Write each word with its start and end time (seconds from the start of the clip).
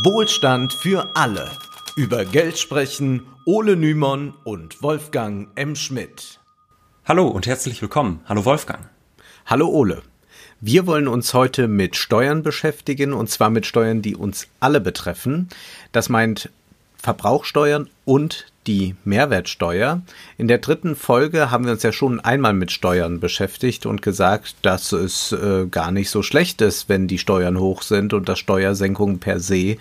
Wohlstand 0.00 0.72
für 0.72 1.14
alle. 1.14 1.50
Über 1.96 2.24
Geld 2.24 2.58
sprechen 2.58 3.26
Ole 3.44 3.76
Nymon 3.76 4.32
und 4.42 4.82
Wolfgang 4.82 5.48
M. 5.54 5.76
Schmidt. 5.76 6.40
Hallo 7.04 7.28
und 7.28 7.46
herzlich 7.46 7.82
willkommen. 7.82 8.20
Hallo 8.24 8.46
Wolfgang. 8.46 8.88
Hallo 9.44 9.68
Ole. 9.68 10.00
Wir 10.62 10.86
wollen 10.86 11.08
uns 11.08 11.34
heute 11.34 11.68
mit 11.68 11.94
Steuern 11.94 12.42
beschäftigen 12.42 13.12
und 13.12 13.28
zwar 13.28 13.50
mit 13.50 13.66
Steuern, 13.66 14.00
die 14.00 14.16
uns 14.16 14.48
alle 14.60 14.80
betreffen. 14.80 15.50
Das 15.92 16.08
meint 16.08 16.48
Verbrauchsteuern 16.96 17.90
und 18.06 18.46
die 18.66 18.94
Mehrwertsteuer. 19.04 20.02
In 20.38 20.48
der 20.48 20.58
dritten 20.58 20.96
Folge 20.96 21.50
haben 21.50 21.64
wir 21.64 21.72
uns 21.72 21.82
ja 21.82 21.92
schon 21.92 22.20
einmal 22.20 22.52
mit 22.52 22.70
Steuern 22.70 23.20
beschäftigt 23.20 23.86
und 23.86 24.02
gesagt, 24.02 24.56
dass 24.62 24.92
es 24.92 25.32
äh, 25.32 25.66
gar 25.70 25.90
nicht 25.90 26.10
so 26.10 26.22
schlecht 26.22 26.60
ist, 26.60 26.88
wenn 26.88 27.08
die 27.08 27.18
Steuern 27.18 27.58
hoch 27.58 27.82
sind 27.82 28.14
und 28.14 28.28
dass 28.28 28.38
Steuersenkungen 28.38 29.18
per 29.18 29.40
se 29.40 29.76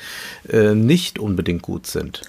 äh, 0.50 0.74
nicht 0.74 1.20
unbedingt 1.20 1.62
gut 1.62 1.88
sind. 1.88 2.22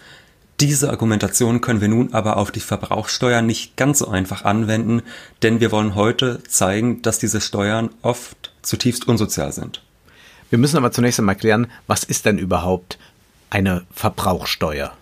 Diese 0.61 0.91
Argumentation 0.91 1.61
können 1.61 1.81
wir 1.81 1.89
nun 1.89 2.15
aber 2.15 2.37
auf 2.37 2.53
die 2.53 2.61
Verbrauchsteuer 2.61 3.43
nicht 3.43 3.77
ganz 3.77 3.99
so 3.99 4.09
einfach 4.09 4.45
anwenden, 4.45 5.03
denn 5.43 5.61
wir 5.61 5.73
wollen 5.73 5.97
heute 5.97 6.43
zeigen, 6.45 7.03
dass 7.03 7.19
diese 7.19 7.41
Steuern 7.41 7.91
oft 8.03 8.53
zutiefst 8.63 9.09
unsozial 9.09 9.53
sind. 9.53 9.83
Wir 10.51 10.59
müssen 10.59 10.77
aber 10.77 10.93
zunächst 10.93 11.19
einmal 11.19 11.35
klären, 11.35 11.67
was 11.87 12.05
ist 12.05 12.27
denn 12.27 12.39
überhaupt 12.39 12.99
eine 13.51 13.85
Verbrauchsteuer? 13.93 14.93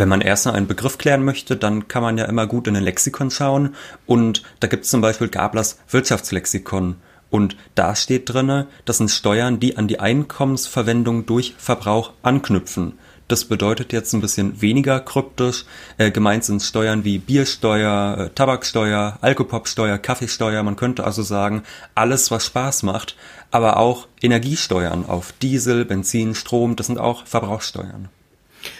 Wenn 0.00 0.08
man 0.08 0.22
erst 0.22 0.46
noch 0.46 0.54
einen 0.54 0.66
Begriff 0.66 0.96
klären 0.96 1.26
möchte, 1.26 1.58
dann 1.58 1.86
kann 1.86 2.02
man 2.02 2.16
ja 2.16 2.24
immer 2.24 2.46
gut 2.46 2.66
in 2.66 2.74
ein 2.74 2.82
Lexikon 2.82 3.30
schauen. 3.30 3.74
Und 4.06 4.42
da 4.58 4.66
gibt 4.66 4.84
es 4.84 4.90
zum 4.90 5.02
Beispiel 5.02 5.28
Gablers 5.28 5.78
Wirtschaftslexikon. 5.90 6.96
Und 7.28 7.54
da 7.74 7.94
steht 7.94 8.32
drinne, 8.32 8.66
das 8.86 8.96
sind 8.96 9.10
Steuern, 9.10 9.60
die 9.60 9.76
an 9.76 9.88
die 9.88 10.00
Einkommensverwendung 10.00 11.26
durch 11.26 11.54
Verbrauch 11.58 12.14
anknüpfen. 12.22 12.94
Das 13.28 13.44
bedeutet 13.44 13.92
jetzt 13.92 14.14
ein 14.14 14.22
bisschen 14.22 14.62
weniger 14.62 15.00
kryptisch. 15.00 15.66
Äh, 15.98 16.10
gemeint 16.10 16.44
sind 16.44 16.62
Steuern 16.62 17.04
wie 17.04 17.18
Biersteuer, 17.18 18.16
äh, 18.18 18.30
Tabaksteuer, 18.30 19.18
Alkopopsteuer, 19.20 19.98
Kaffeesteuer. 19.98 20.62
Man 20.62 20.76
könnte 20.76 21.04
also 21.04 21.22
sagen, 21.22 21.62
alles, 21.94 22.30
was 22.30 22.46
Spaß 22.46 22.84
macht. 22.84 23.16
Aber 23.50 23.76
auch 23.76 24.08
Energiesteuern 24.22 25.04
auf 25.04 25.32
Diesel, 25.42 25.84
Benzin, 25.84 26.34
Strom, 26.34 26.74
das 26.74 26.86
sind 26.86 26.98
auch 26.98 27.26
Verbrauchssteuern. 27.26 28.08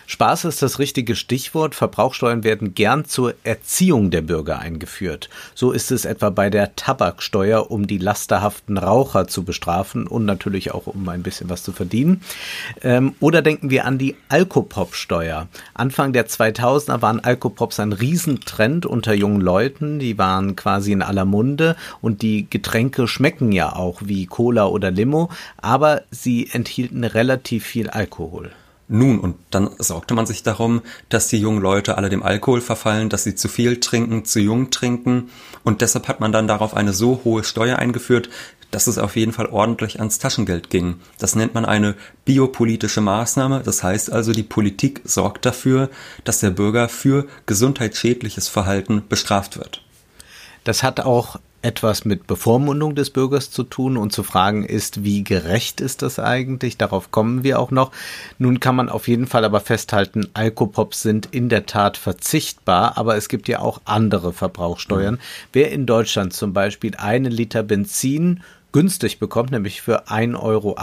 Spaß 0.07 0.45
ist 0.45 0.63
das 0.63 0.79
richtige 0.79 1.15
Stichwort. 1.15 1.75
Verbrauchsteuern 1.75 2.45
werden 2.45 2.75
gern 2.75 3.05
zur 3.05 3.35
Erziehung 3.45 4.11
der 4.11 4.23
Bürger 4.23 4.59
eingeführt. 4.59 5.29
So 5.55 5.73
ist 5.73 5.91
es 5.91 6.05
etwa 6.05 6.31
bei 6.31 6.51
der 6.51 6.77
Tabaksteuer, 6.77 7.71
um 7.71 7.87
die 7.87 7.99
lasterhaften 7.99 8.79
Raucher 8.79 9.29
zu 9.29 9.45
bestrafen 9.45 10.07
und 10.07 10.25
natürlich 10.25 10.73
auch 10.73 10.87
um 10.87 11.09
ein 11.09 11.23
bisschen 11.23 11.49
was 11.49 11.63
zu 11.63 11.73
verdienen. 11.73 12.23
Ähm, 12.83 13.15
oder 13.21 13.43
denken 13.43 13.71
wir 13.71 13.85
an 13.85 13.99
die 13.99 14.17
Alkopop-Steuer. 14.29 15.49
Anfang 15.75 16.13
der 16.13 16.29
2000er 16.29 17.03
waren 17.03 17.21
Alkopops 17.21 17.81
ein 17.81 17.93
Riesentrend 17.93 18.87
unter 18.87 19.15
jungen 19.15 19.41
Leuten. 19.41 19.99
Die 19.99 20.19
waren 20.19 20.57
quasi 20.57 20.93
in 20.93 21.03
aller 21.03 21.25
Munde 21.25 21.77
und 22.01 22.23
die 22.23 22.49
Getränke 22.49 23.09
schmecken 23.09 23.53
ja 23.53 23.75
auch 23.75 24.03
wie 24.05 24.27
Cola 24.27 24.67
oder 24.67 24.91
Limo, 24.91 25.31
aber 25.59 26.03
sie 26.11 26.49
enthielten 26.51 27.05
relativ 27.05 27.65
viel 27.65 27.91
Alkohol. 27.91 28.51
Nun, 28.93 29.21
und 29.21 29.37
dann 29.51 29.71
sorgte 29.79 30.15
man 30.15 30.27
sich 30.27 30.43
darum, 30.43 30.83
dass 31.09 31.29
die 31.29 31.39
jungen 31.39 31.63
Leute 31.63 31.97
alle 31.97 32.09
dem 32.09 32.25
Alkohol 32.25 32.61
verfallen, 32.61 33.09
dass 33.09 33.23
sie 33.23 33.37
zu 33.37 33.47
viel 33.47 33.79
trinken, 33.79 34.25
zu 34.25 34.41
jung 34.41 34.71
trinken. 34.71 35.31
Und 35.63 35.81
deshalb 35.81 36.09
hat 36.09 36.19
man 36.19 36.33
dann 36.33 36.49
darauf 36.49 36.75
eine 36.75 36.93
so 36.93 37.21
hohe 37.23 37.45
Steuer 37.45 37.79
eingeführt, 37.79 38.31
dass 38.73 38.89
es 38.89 38.99
auf 38.99 39.15
jeden 39.15 39.33
Fall 39.33 39.47
ordentlich 39.47 40.01
ans 40.01 40.19
Taschengeld 40.19 40.71
ging. 40.71 40.97
Das 41.21 41.37
nennt 41.37 41.55
man 41.55 41.65
eine 41.65 41.95
biopolitische 42.25 43.01
Maßnahme. 43.01 43.63
Das 43.65 43.85
heißt 43.85 44.11
also, 44.11 44.33
die 44.33 44.43
Politik 44.43 45.03
sorgt 45.05 45.47
dafür, 45.47 45.89
dass 46.25 46.41
der 46.41 46.51
Bürger 46.51 46.89
für 46.89 47.29
gesundheitsschädliches 47.47 48.49
Verhalten 48.49 49.05
bestraft 49.09 49.57
wird. 49.57 49.85
Das 50.65 50.83
hat 50.83 50.99
auch 50.99 51.39
etwas 51.63 52.05
mit 52.05 52.27
Bevormundung 52.27 52.95
des 52.95 53.11
Bürgers 53.11 53.51
zu 53.51 53.65
tun 53.65 53.97
und 53.97 54.13
zu 54.13 54.23
fragen 54.23 54.65
ist, 54.65 55.05
wie 55.05 55.25
gerecht 55.25 55.81
ist 55.81 56.03
das 56.03 56.19
eigentlich? 56.19 56.79
Darauf 56.79 57.11
kommen 57.11 57.45
wir 57.45 57.59
auch 57.59 57.71
noch. 57.71 57.93
Nun 58.39 58.61
kann 58.61 58.77
man 58.77 58.89
auf 58.89 59.09
jeden 59.09 59.27
Fall 59.27 59.45
aber 59.45 59.61
festhalten, 59.61 60.29
Alkopops 60.35 61.03
sind 61.03 61.29
in 61.31 61.49
der 61.49 61.67
Tat 61.67 61.97
verzichtbar, 61.97 62.97
aber 62.97 63.17
es 63.17 63.29
gibt 63.29 63.49
ja 63.49 63.61
auch 63.61 63.81
andere 63.85 64.33
Verbrauchsteuern. 64.33 65.15
Mhm. 65.15 65.21
Wer 65.53 65.71
in 65.73 65.87
Deutschland 65.87 66.33
zum 66.33 66.53
Beispiel 66.53 66.97
einen 66.97 67.31
Liter 67.31 67.63
Benzin 67.63 68.43
günstig 68.73 69.19
bekommt, 69.19 69.51
nämlich 69.51 69.83
für 69.83 70.09
1,38 70.09 70.39
Euro, 70.41 70.77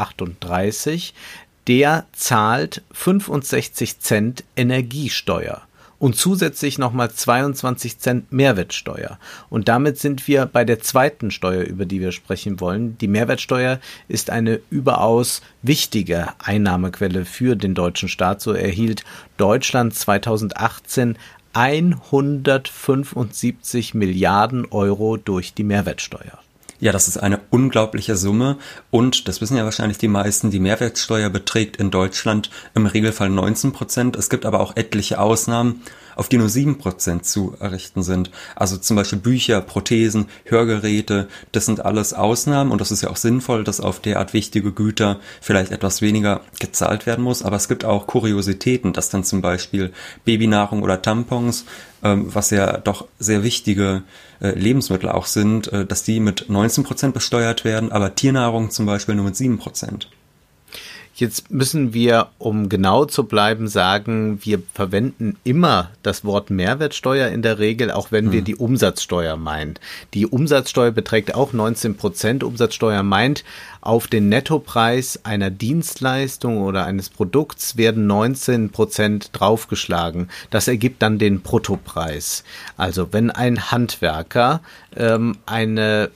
der 1.68 2.06
zahlt 2.14 2.82
65 2.92 4.00
Cent 4.00 4.44
Energiesteuer 4.56 5.67
und 6.00 6.16
zusätzlich 6.16 6.78
nochmal 6.78 7.12
22 7.12 8.00
Cent 8.00 8.32
Mehrwertsteuer. 8.32 9.20
Und 9.50 9.68
damit 9.68 9.98
sind 9.98 10.26
wir 10.28 10.46
bei 10.46 10.64
der 10.64 10.80
zweiten 10.80 11.32
Steuer, 11.32 11.64
über 11.64 11.86
die 11.86 12.00
wir 12.02 12.12
sprechen 12.12 12.60
wollen. 12.60 13.00
Die 13.00 13.08
Mehrwertsteuer 13.08 13.80
ist 14.08 14.30
eine 14.30 14.60
überaus 14.70 15.42
wichtige 15.62 16.28
Einnahmequelle 16.40 17.26
für 17.26 17.56
den 17.56 17.74
deutschen 17.74 18.10
Staat. 18.10 18.42
So 18.42 18.52
erhielt 18.54 19.04
Deutschland 19.38 19.96
2018 19.96 21.18
175 21.54 23.96
Milliarden 23.96 24.68
Euro 24.68 25.18
durch 25.18 25.56
die 25.56 25.64
Mehrwertsteuer. 25.64 26.38
Ja, 26.80 26.92
das 26.92 27.08
ist 27.08 27.18
eine 27.18 27.40
unglaubliche 27.50 28.16
Summe 28.16 28.58
und 28.92 29.28
das 29.28 29.42
wissen 29.42 29.58
ja 29.58 29.64
wahrscheinlich 29.64 29.98
die 29.98 30.08
meisten, 30.08 30.52
die 30.52 30.60
Mehrwertsteuer 30.60 31.32
beträgt 31.32 31.78
in 31.78 31.90
Deutschland 31.90 32.52
im 32.76 32.86
Regelfall 32.86 33.30
19 33.30 33.72
Prozent. 33.72 34.16
Es 34.16 34.30
gibt 34.30 34.46
aber 34.46 34.60
auch 34.60 34.76
etliche 34.76 35.20
Ausnahmen 35.20 35.82
auf 36.18 36.30
die 36.30 36.38
nur 36.38 36.50
sieben 36.50 36.80
Prozent 36.80 37.26
zu 37.26 37.56
errichten 37.60 38.02
sind. 38.02 38.32
Also 38.56 38.78
zum 38.78 38.96
Beispiel 38.96 39.20
Bücher, 39.20 39.62
Prothesen, 39.62 40.26
Hörgeräte, 40.46 41.28
das 41.52 41.68
sind 41.68 41.86
alles 41.86 42.14
Ausnahmen 42.14 42.72
und 42.72 42.82
das 42.82 42.92
ist 42.92 43.04
ja 43.04 43.10
auch 43.12 43.18
sinnvoll, 43.18 43.64
dass 43.64 43.80
auf 43.80 44.00
derart 44.00 44.34
wichtige 44.34 44.72
Güter 44.72 45.20
vielleicht 45.42 45.72
etwas 45.72 46.02
weniger 46.02 46.42
gezahlt 46.60 47.06
werden 47.06 47.24
muss. 47.24 47.44
Aber 47.44 47.56
es 47.56 47.68
gibt 47.68 47.86
auch 47.86 48.08
Kuriositäten, 48.08 48.94
dass 48.94 49.10
dann 49.10 49.24
zum 49.24 49.42
Beispiel 49.42 49.94
Babynahrung 50.26 50.82
oder 50.82 51.02
Tampons, 51.02 51.66
was 52.02 52.50
ja 52.52 52.78
doch 52.78 53.08
sehr 53.20 53.44
wichtige 53.44 54.04
äh, 54.40 54.50
Lebensmittel 54.50 55.10
auch 55.10 55.26
sind, 55.26 55.72
äh, 55.72 55.86
dass 55.86 56.04
die 56.04 56.20
mit 56.20 56.46
19 56.50 56.84
Prozent 56.84 57.14
besteuert 57.14 57.66
werden, 57.66 57.92
aber 57.92 58.16
Tiernahrung 58.16 58.70
zum 58.70 58.86
Beispiel 58.86 59.16
nur 59.16 59.26
mit 59.26 59.36
sieben 59.36 59.58
Prozent. 59.58 60.10
Jetzt 61.18 61.50
müssen 61.50 61.96
wir, 61.96 62.28
um 62.38 62.70
genau 62.70 63.06
zu 63.06 63.24
bleiben, 63.24 63.68
sagen, 63.68 64.38
wir 64.44 64.62
verwenden 64.72 65.36
immer 65.44 65.90
das 66.04 66.24
Wort 66.24 66.52
Mehrwertsteuer 66.52 67.30
in 67.30 67.42
der 67.42 67.58
Regel, 67.58 67.90
auch 67.90 68.12
wenn 68.12 68.26
hm. 68.26 68.32
wir 68.34 68.42
die 68.44 68.56
Umsatzsteuer 68.56 69.36
meint. 69.36 69.82
Die 70.14 70.28
Umsatzsteuer 70.28 70.92
beträgt 70.92 71.34
auch 71.34 71.54
19 71.54 71.98
Prozent. 71.98 72.44
Umsatzsteuer 72.44 73.02
meint, 73.02 73.44
auf 73.82 74.06
den 74.06 74.30
Nettopreis 74.30 75.22
einer 75.24 75.50
Dienstleistung 75.50 76.60
oder 76.60 76.86
eines 76.86 77.10
Produkts 77.10 77.78
werden 77.78 78.06
19 78.06 78.70
Prozent 78.70 79.32
draufgeschlagen. 79.34 80.30
Das 80.52 80.68
ergibt 80.68 81.02
dann 81.02 81.18
den 81.18 81.42
Bruttopreis. 81.42 82.44
Also 82.78 83.12
wenn 83.12 83.32
ein 83.32 83.72
Handwerker 83.72 84.62
ähm, 84.96 85.38
eine 85.48 86.12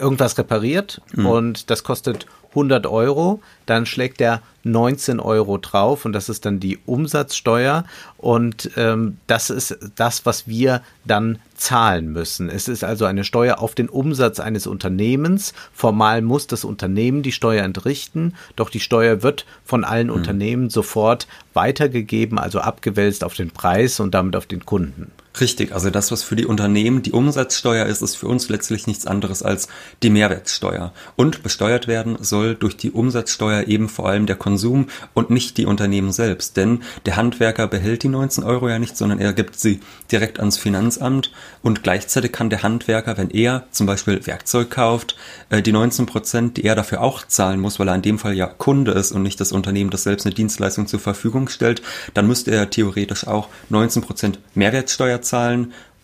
irgendwas 0.00 0.36
repariert 0.38 1.02
hm. 1.14 1.26
und 1.26 1.70
das 1.70 1.84
kostet 1.84 2.26
100 2.50 2.86
Euro, 2.86 3.40
dann 3.66 3.86
schlägt 3.86 4.20
er 4.20 4.42
19 4.64 5.20
Euro 5.20 5.56
drauf 5.56 6.04
und 6.04 6.12
das 6.12 6.28
ist 6.28 6.44
dann 6.44 6.60
die 6.60 6.78
Umsatzsteuer 6.84 7.84
und 8.18 8.70
ähm, 8.76 9.16
das 9.26 9.50
ist 9.50 9.78
das, 9.96 10.26
was 10.26 10.46
wir 10.46 10.82
dann 11.04 11.38
zahlen 11.54 12.12
müssen. 12.12 12.50
Es 12.50 12.68
ist 12.68 12.84
also 12.84 13.06
eine 13.06 13.24
Steuer 13.24 13.60
auf 13.60 13.74
den 13.74 13.88
Umsatz 13.88 14.40
eines 14.40 14.66
Unternehmens. 14.66 15.54
Formal 15.72 16.20
muss 16.20 16.46
das 16.46 16.64
Unternehmen 16.64 17.22
die 17.22 17.32
Steuer 17.32 17.64
entrichten, 17.64 18.34
doch 18.56 18.70
die 18.70 18.80
Steuer 18.80 19.22
wird 19.22 19.46
von 19.64 19.84
allen 19.84 20.08
mhm. 20.08 20.14
Unternehmen 20.14 20.70
sofort 20.70 21.26
weitergegeben, 21.54 22.38
also 22.38 22.60
abgewälzt 22.60 23.24
auf 23.24 23.34
den 23.34 23.50
Preis 23.50 24.00
und 24.00 24.14
damit 24.14 24.36
auf 24.36 24.46
den 24.46 24.66
Kunden. 24.66 25.10
Richtig, 25.38 25.72
also 25.72 25.90
das, 25.90 26.10
was 26.10 26.24
für 26.24 26.34
die 26.34 26.44
Unternehmen 26.44 27.02
die 27.02 27.12
Umsatzsteuer 27.12 27.86
ist, 27.86 28.02
ist 28.02 28.16
für 28.16 28.26
uns 28.26 28.48
letztlich 28.48 28.88
nichts 28.88 29.06
anderes 29.06 29.44
als 29.44 29.68
die 30.02 30.10
Mehrwertsteuer. 30.10 30.92
Und 31.14 31.44
besteuert 31.44 31.86
werden 31.86 32.18
soll 32.20 32.56
durch 32.56 32.76
die 32.76 32.90
Umsatzsteuer 32.90 33.68
eben 33.68 33.88
vor 33.88 34.08
allem 34.08 34.26
der 34.26 34.34
Konsum 34.34 34.88
und 35.14 35.30
nicht 35.30 35.56
die 35.56 35.66
Unternehmen 35.66 36.10
selbst. 36.10 36.56
Denn 36.56 36.82
der 37.06 37.16
Handwerker 37.16 37.68
behält 37.68 38.02
die 38.02 38.08
19 38.08 38.42
Euro 38.42 38.68
ja 38.68 38.80
nicht, 38.80 38.96
sondern 38.96 39.20
er 39.20 39.32
gibt 39.32 39.58
sie 39.58 39.80
direkt 40.10 40.40
ans 40.40 40.58
Finanzamt 40.58 41.30
und 41.62 41.84
gleichzeitig 41.84 42.32
kann 42.32 42.50
der 42.50 42.64
Handwerker, 42.64 43.16
wenn 43.16 43.30
er 43.30 43.66
zum 43.70 43.86
Beispiel 43.86 44.26
Werkzeug 44.26 44.70
kauft, 44.70 45.16
äh, 45.50 45.62
die 45.62 45.72
19 45.72 46.06
Prozent, 46.06 46.56
die 46.56 46.64
er 46.64 46.74
dafür 46.74 47.02
auch 47.02 47.24
zahlen 47.24 47.60
muss, 47.60 47.78
weil 47.78 47.88
er 47.88 47.94
in 47.94 48.02
dem 48.02 48.18
Fall 48.18 48.34
ja 48.34 48.46
Kunde 48.46 48.90
ist 48.92 49.12
und 49.12 49.22
nicht 49.22 49.40
das 49.40 49.52
Unternehmen, 49.52 49.90
das 49.90 50.02
selbst 50.02 50.26
eine 50.26 50.34
Dienstleistung 50.34 50.88
zur 50.88 51.00
Verfügung 51.00 51.48
stellt, 51.48 51.82
dann 52.14 52.26
müsste 52.26 52.50
er 52.50 52.68
theoretisch 52.68 53.28
auch 53.28 53.48
19 53.68 54.02
Prozent 54.02 54.40
Mehrwertsteuer 54.54 55.20
zahlen, 55.22 55.29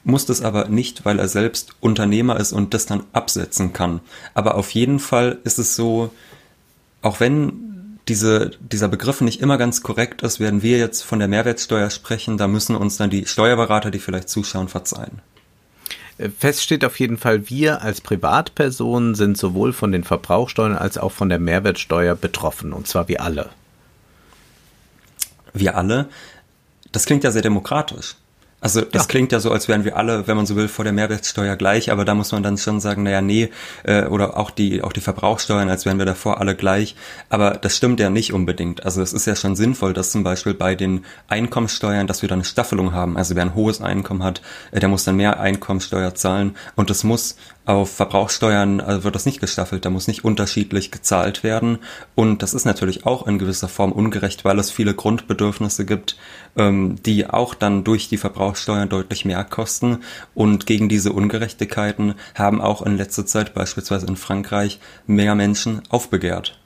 muss 0.05 0.25
das 0.25 0.41
aber 0.41 0.69
nicht, 0.69 1.05
weil 1.05 1.19
er 1.19 1.29
selbst 1.29 1.75
Unternehmer 1.81 2.39
ist 2.39 2.53
und 2.53 2.75
das 2.75 2.87
dann 2.87 3.03
absetzen 3.13 3.73
kann. 3.73 4.01
Aber 4.35 4.55
auf 4.55 4.71
jeden 4.71 5.01
Fall 5.01 5.39
ist 5.43 5.59
es 5.59 5.75
so, 5.75 6.11
auch 7.03 7.19
wenn 7.19 7.99
diese, 8.09 8.53
dieser 8.61 8.89
Begriff 8.89 9.21
nicht 9.21 9.41
immer 9.41 9.59
ganz 9.59 9.83
korrekt 9.83 10.23
ist, 10.23 10.39
werden 10.39 10.63
wir 10.63 10.79
jetzt 10.79 11.03
von 11.03 11.19
der 11.19 11.27
Mehrwertsteuer 11.29 11.91
sprechen. 11.91 12.39
Da 12.39 12.47
müssen 12.47 12.77
uns 12.77 12.97
dann 12.97 13.11
die 13.11 13.27
Steuerberater, 13.27 13.91
die 13.91 13.99
vielleicht 13.99 14.29
zuschauen, 14.29 14.69
verzeihen. 14.69 15.21
Fest 16.39 16.63
steht 16.63 16.85
auf 16.85 16.99
jeden 16.99 17.19
Fall, 17.19 17.51
wir 17.51 17.83
als 17.83 18.01
Privatpersonen 18.01 19.15
sind 19.15 19.37
sowohl 19.37 19.73
von 19.73 19.93
den 19.93 20.05
Verbrauchsteuern 20.05 20.77
als 20.77 20.97
auch 20.97 21.13
von 21.13 21.29
der 21.29 21.39
Mehrwertsteuer 21.39 22.15
betroffen, 22.15 22.73
und 22.73 22.87
zwar 22.87 23.09
wir 23.09 23.21
alle. 23.21 23.51
Wir 25.53 25.77
alle? 25.77 26.09
Das 26.93 27.05
klingt 27.05 27.25
ja 27.25 27.33
sehr 27.33 27.43
demokratisch. 27.43 28.15
Also 28.61 28.81
das 28.81 29.03
ja. 29.03 29.09
klingt 29.09 29.33
ja 29.33 29.41
so, 29.41 29.53
als 29.53 29.69
wären 29.69 29.85
wir 29.85 29.97
alle, 29.97 30.27
wenn 30.27 30.37
man 30.37 30.47
so 30.47 30.57
will, 30.57 30.67
vor 30.67 30.85
der 30.85 30.95
Mehrwertsteuer 30.95 31.57
gleich, 31.57 31.93
aber 31.93 32.07
da 32.07 32.15
muss 32.15 32.33
man 32.33 32.43
dann 32.43 32.57
schon 32.57 32.81
sagen, 32.81 33.03
naja, 33.03 33.21
nee, 33.21 33.51
äh, 33.85 34.07
oder 34.07 34.39
auch 34.39 34.51
die, 34.51 34.83
auch 34.83 34.95
die 34.95 35.03
Verbrauchsteuern, 35.03 35.69
als 35.69 35.85
wären 35.85 35.99
wir 35.99 36.07
davor 36.07 36.41
alle 36.41 36.57
gleich. 36.57 36.97
Aber 37.29 37.51
das 37.51 37.77
stimmt 37.77 38.01
ja 38.01 38.09
nicht 38.09 38.33
unbedingt. 38.33 38.85
Also 38.85 39.03
es 39.03 39.13
ist 39.13 39.27
ja 39.27 39.37
schon 39.37 39.57
sinnvoll, 39.57 39.93
dass 39.93 40.11
zum 40.11 40.25
Beispiel 40.25 40.55
bei 40.55 40.75
den 40.75 41.05
Einkommenssteuern, 41.29 42.07
dass 42.07 42.23
wir 42.23 42.31
dann 42.31 42.39
eine 42.39 42.45
Staffelung 42.45 42.93
haben. 42.93 43.19
Also 43.19 43.37
wer 43.37 43.43
ein 43.43 43.55
hohes 43.55 43.83
Einkommen 43.83 44.23
hat, 44.23 44.41
äh, 44.73 44.81
der 44.81 44.89
muss 44.89 45.05
dann 45.05 45.17
mehr 45.17 45.39
Einkommenssteuer 45.39 46.15
zahlen 46.15 46.57
und 46.77 46.91
es 46.91 47.05
muss 47.05 47.37
auf 47.67 47.91
Verbrauchssteuern 47.91 48.81
also 48.81 49.03
wird 49.03 49.17
das 49.17 49.27
nicht 49.27 49.41
gestaffelt, 49.41 49.85
da 49.85 49.91
muss 49.91 50.07
nicht 50.07 50.25
unterschiedlich 50.25 50.93
gezahlt 50.93 51.43
werden. 51.43 51.79
Und 52.15 52.43
das 52.43 52.55
ist 52.55 52.65
natürlich 52.65 53.05
auch 53.07 53.27
in 53.27 53.39
gewisser 53.39 53.69
Form 53.69 53.91
ungerecht, 53.93 54.45
weil 54.45 54.59
es 54.61 54.71
viele 54.71 54.95
Grundbedürfnisse 54.95 55.85
gibt, 55.85 56.17
ähm, 56.57 56.97
die 57.05 57.29
auch 57.29 57.55
dann 57.55 57.83
durch 57.83 58.09
die 58.09 58.19
Verbrauchssteuern 58.47 58.89
deutlich 58.89 59.25
mehr 59.25 59.43
kosten. 59.45 59.99
Und 60.35 60.67
gegen 60.67 60.89
diese 60.89 61.13
Ungerechtigkeiten 61.13 62.15
haben 62.35 62.61
auch 62.61 62.83
in 62.83 62.97
letzter 62.97 63.27
Zeit 63.27 63.55
beispielsweise 63.55 64.07
in 64.07 64.17
Frankreich 64.17 64.79
mehr 65.07 65.35
Menschen 65.35 65.83
aufbegehrt. 65.89 66.59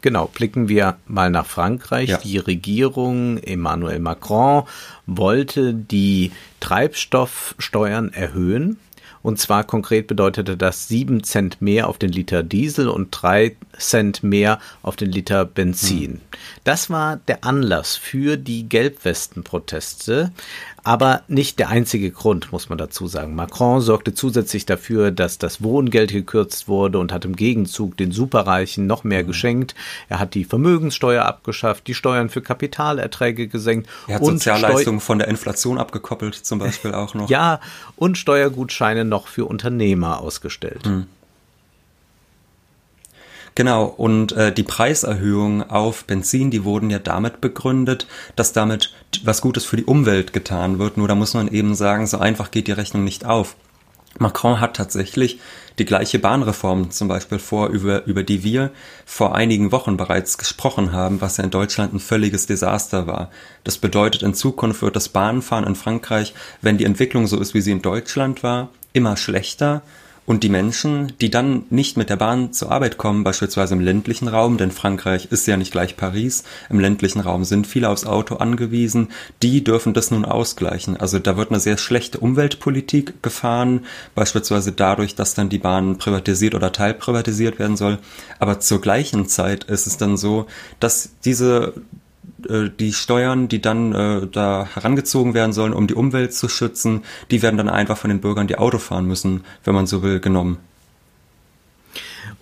Genau, 0.00 0.26
blicken 0.26 0.68
wir 0.68 0.96
mal 1.06 1.28
nach 1.28 1.46
Frankreich. 1.46 2.08
Ja. 2.10 2.18
Die 2.18 2.38
Regierung 2.38 3.38
Emmanuel 3.38 3.98
Macron 3.98 4.62
wollte 5.06 5.74
die 5.74 6.30
Treibstoffsteuern 6.60 8.12
erhöhen 8.12 8.78
und 9.22 9.38
zwar 9.38 9.64
konkret 9.64 10.06
bedeutete 10.06 10.56
das 10.56 10.88
7 10.88 11.22
Cent 11.24 11.60
mehr 11.60 11.88
auf 11.88 11.98
den 11.98 12.10
Liter 12.10 12.42
Diesel 12.42 12.88
und 12.88 13.10
3 13.10 13.56
Cent 13.78 14.22
mehr 14.22 14.58
auf 14.82 14.96
den 14.96 15.10
Liter 15.10 15.44
Benzin. 15.44 16.12
Hm. 16.12 16.20
Das 16.64 16.90
war 16.90 17.16
der 17.16 17.44
Anlass 17.44 17.96
für 17.96 18.36
die 18.36 18.68
Gelbwesten-Proteste, 18.68 20.32
aber 20.88 21.20
nicht 21.28 21.58
der 21.58 21.68
einzige 21.68 22.10
Grund, 22.10 22.50
muss 22.50 22.70
man 22.70 22.78
dazu 22.78 23.08
sagen. 23.08 23.34
Macron 23.34 23.82
sorgte 23.82 24.14
zusätzlich 24.14 24.64
dafür, 24.64 25.10
dass 25.10 25.36
das 25.36 25.62
Wohngeld 25.62 26.12
gekürzt 26.12 26.66
wurde 26.66 26.98
und 26.98 27.12
hat 27.12 27.26
im 27.26 27.36
Gegenzug 27.36 27.98
den 27.98 28.10
Superreichen 28.10 28.86
noch 28.86 29.04
mehr 29.04 29.22
mhm. 29.22 29.26
geschenkt. 29.26 29.74
Er 30.08 30.18
hat 30.18 30.32
die 30.32 30.44
Vermögenssteuer 30.44 31.26
abgeschafft, 31.26 31.88
die 31.88 31.94
Steuern 31.94 32.30
für 32.30 32.40
Kapitalerträge 32.40 33.48
gesenkt. 33.48 33.86
Er 34.06 34.14
hat 34.14 34.22
und 34.22 34.38
Sozialleistungen 34.38 35.00
von 35.00 35.18
der 35.18 35.28
Inflation 35.28 35.76
abgekoppelt, 35.76 36.36
zum 36.36 36.58
Beispiel 36.58 36.94
auch 36.94 37.12
noch. 37.12 37.28
Ja, 37.28 37.60
und 37.96 38.16
Steuergutscheine 38.16 39.04
noch 39.04 39.26
für 39.26 39.44
Unternehmer 39.44 40.22
ausgestellt. 40.22 40.86
Mhm. 40.86 41.04
Genau, 43.58 43.86
und 43.86 44.30
äh, 44.36 44.52
die 44.52 44.62
Preiserhöhungen 44.62 45.68
auf 45.68 46.04
Benzin, 46.04 46.52
die 46.52 46.62
wurden 46.62 46.90
ja 46.90 47.00
damit 47.00 47.40
begründet, 47.40 48.06
dass 48.36 48.52
damit 48.52 48.94
was 49.24 49.40
Gutes 49.40 49.64
für 49.64 49.76
die 49.76 49.84
Umwelt 49.84 50.32
getan 50.32 50.78
wird. 50.78 50.96
Nur 50.96 51.08
da 51.08 51.16
muss 51.16 51.34
man 51.34 51.48
eben 51.48 51.74
sagen, 51.74 52.06
so 52.06 52.18
einfach 52.18 52.52
geht 52.52 52.68
die 52.68 52.72
Rechnung 52.72 53.02
nicht 53.02 53.24
auf. 53.24 53.56
Macron 54.20 54.60
hat 54.60 54.76
tatsächlich 54.76 55.40
die 55.80 55.84
gleiche 55.84 56.20
Bahnreform 56.20 56.92
zum 56.92 57.08
Beispiel 57.08 57.40
vor, 57.40 57.70
über, 57.70 58.06
über 58.06 58.22
die 58.22 58.44
wir 58.44 58.70
vor 59.04 59.34
einigen 59.34 59.72
Wochen 59.72 59.96
bereits 59.96 60.38
gesprochen 60.38 60.92
haben, 60.92 61.20
was 61.20 61.38
ja 61.38 61.42
in 61.42 61.50
Deutschland 61.50 61.92
ein 61.92 61.98
völliges 61.98 62.46
Desaster 62.46 63.08
war. 63.08 63.28
Das 63.64 63.78
bedeutet, 63.78 64.22
in 64.22 64.34
Zukunft 64.34 64.82
wird 64.82 64.94
das 64.94 65.08
Bahnfahren 65.08 65.66
in 65.66 65.74
Frankreich, 65.74 66.32
wenn 66.62 66.78
die 66.78 66.84
Entwicklung 66.84 67.26
so 67.26 67.40
ist, 67.40 67.54
wie 67.54 67.60
sie 67.60 67.72
in 67.72 67.82
Deutschland 67.82 68.44
war, 68.44 68.68
immer 68.92 69.16
schlechter 69.16 69.82
und 70.28 70.44
die 70.44 70.50
Menschen, 70.50 71.14
die 71.22 71.30
dann 71.30 71.64
nicht 71.70 71.96
mit 71.96 72.10
der 72.10 72.16
Bahn 72.16 72.52
zur 72.52 72.70
Arbeit 72.70 72.98
kommen, 72.98 73.24
beispielsweise 73.24 73.72
im 73.72 73.80
ländlichen 73.80 74.28
Raum, 74.28 74.58
denn 74.58 74.70
Frankreich 74.70 75.28
ist 75.30 75.46
ja 75.46 75.56
nicht 75.56 75.72
gleich 75.72 75.96
Paris, 75.96 76.44
im 76.68 76.80
ländlichen 76.80 77.20
Raum 77.20 77.44
sind 77.44 77.66
viele 77.66 77.88
aufs 77.88 78.04
Auto 78.04 78.36
angewiesen, 78.36 79.08
die 79.42 79.64
dürfen 79.64 79.94
das 79.94 80.10
nun 80.10 80.26
ausgleichen. 80.26 80.98
Also 80.98 81.18
da 81.18 81.38
wird 81.38 81.50
eine 81.50 81.60
sehr 81.60 81.78
schlechte 81.78 82.18
Umweltpolitik 82.18 83.22
gefahren, 83.22 83.86
beispielsweise 84.14 84.72
dadurch, 84.72 85.14
dass 85.14 85.32
dann 85.32 85.48
die 85.48 85.56
Bahn 85.56 85.96
privatisiert 85.96 86.54
oder 86.54 86.72
teilprivatisiert 86.72 87.58
werden 87.58 87.78
soll. 87.78 87.98
Aber 88.38 88.60
zur 88.60 88.82
gleichen 88.82 89.28
Zeit 89.28 89.64
ist 89.64 89.86
es 89.86 89.96
dann 89.96 90.18
so, 90.18 90.46
dass 90.78 91.08
diese 91.24 91.72
äh, 92.48 92.70
die 92.70 92.92
Steuern, 92.92 93.48
die 93.48 93.60
dann 93.60 93.94
äh, 93.94 94.26
da 94.26 94.68
herangezogen 94.74 95.34
werden 95.34 95.52
sollen, 95.52 95.72
um 95.72 95.86
die 95.86 95.94
Umwelt 95.94 96.34
zu 96.34 96.48
schützen, 96.48 97.02
die 97.30 97.42
werden 97.42 97.56
dann 97.56 97.68
einfach 97.68 97.96
von 97.96 98.10
den 98.10 98.20
Bürgern, 98.20 98.46
die 98.46 98.58
Auto 98.58 98.78
fahren 98.78 99.06
müssen, 99.06 99.44
wenn 99.64 99.74
man 99.74 99.86
so 99.86 100.02
will, 100.02 100.20
genommen. 100.20 100.58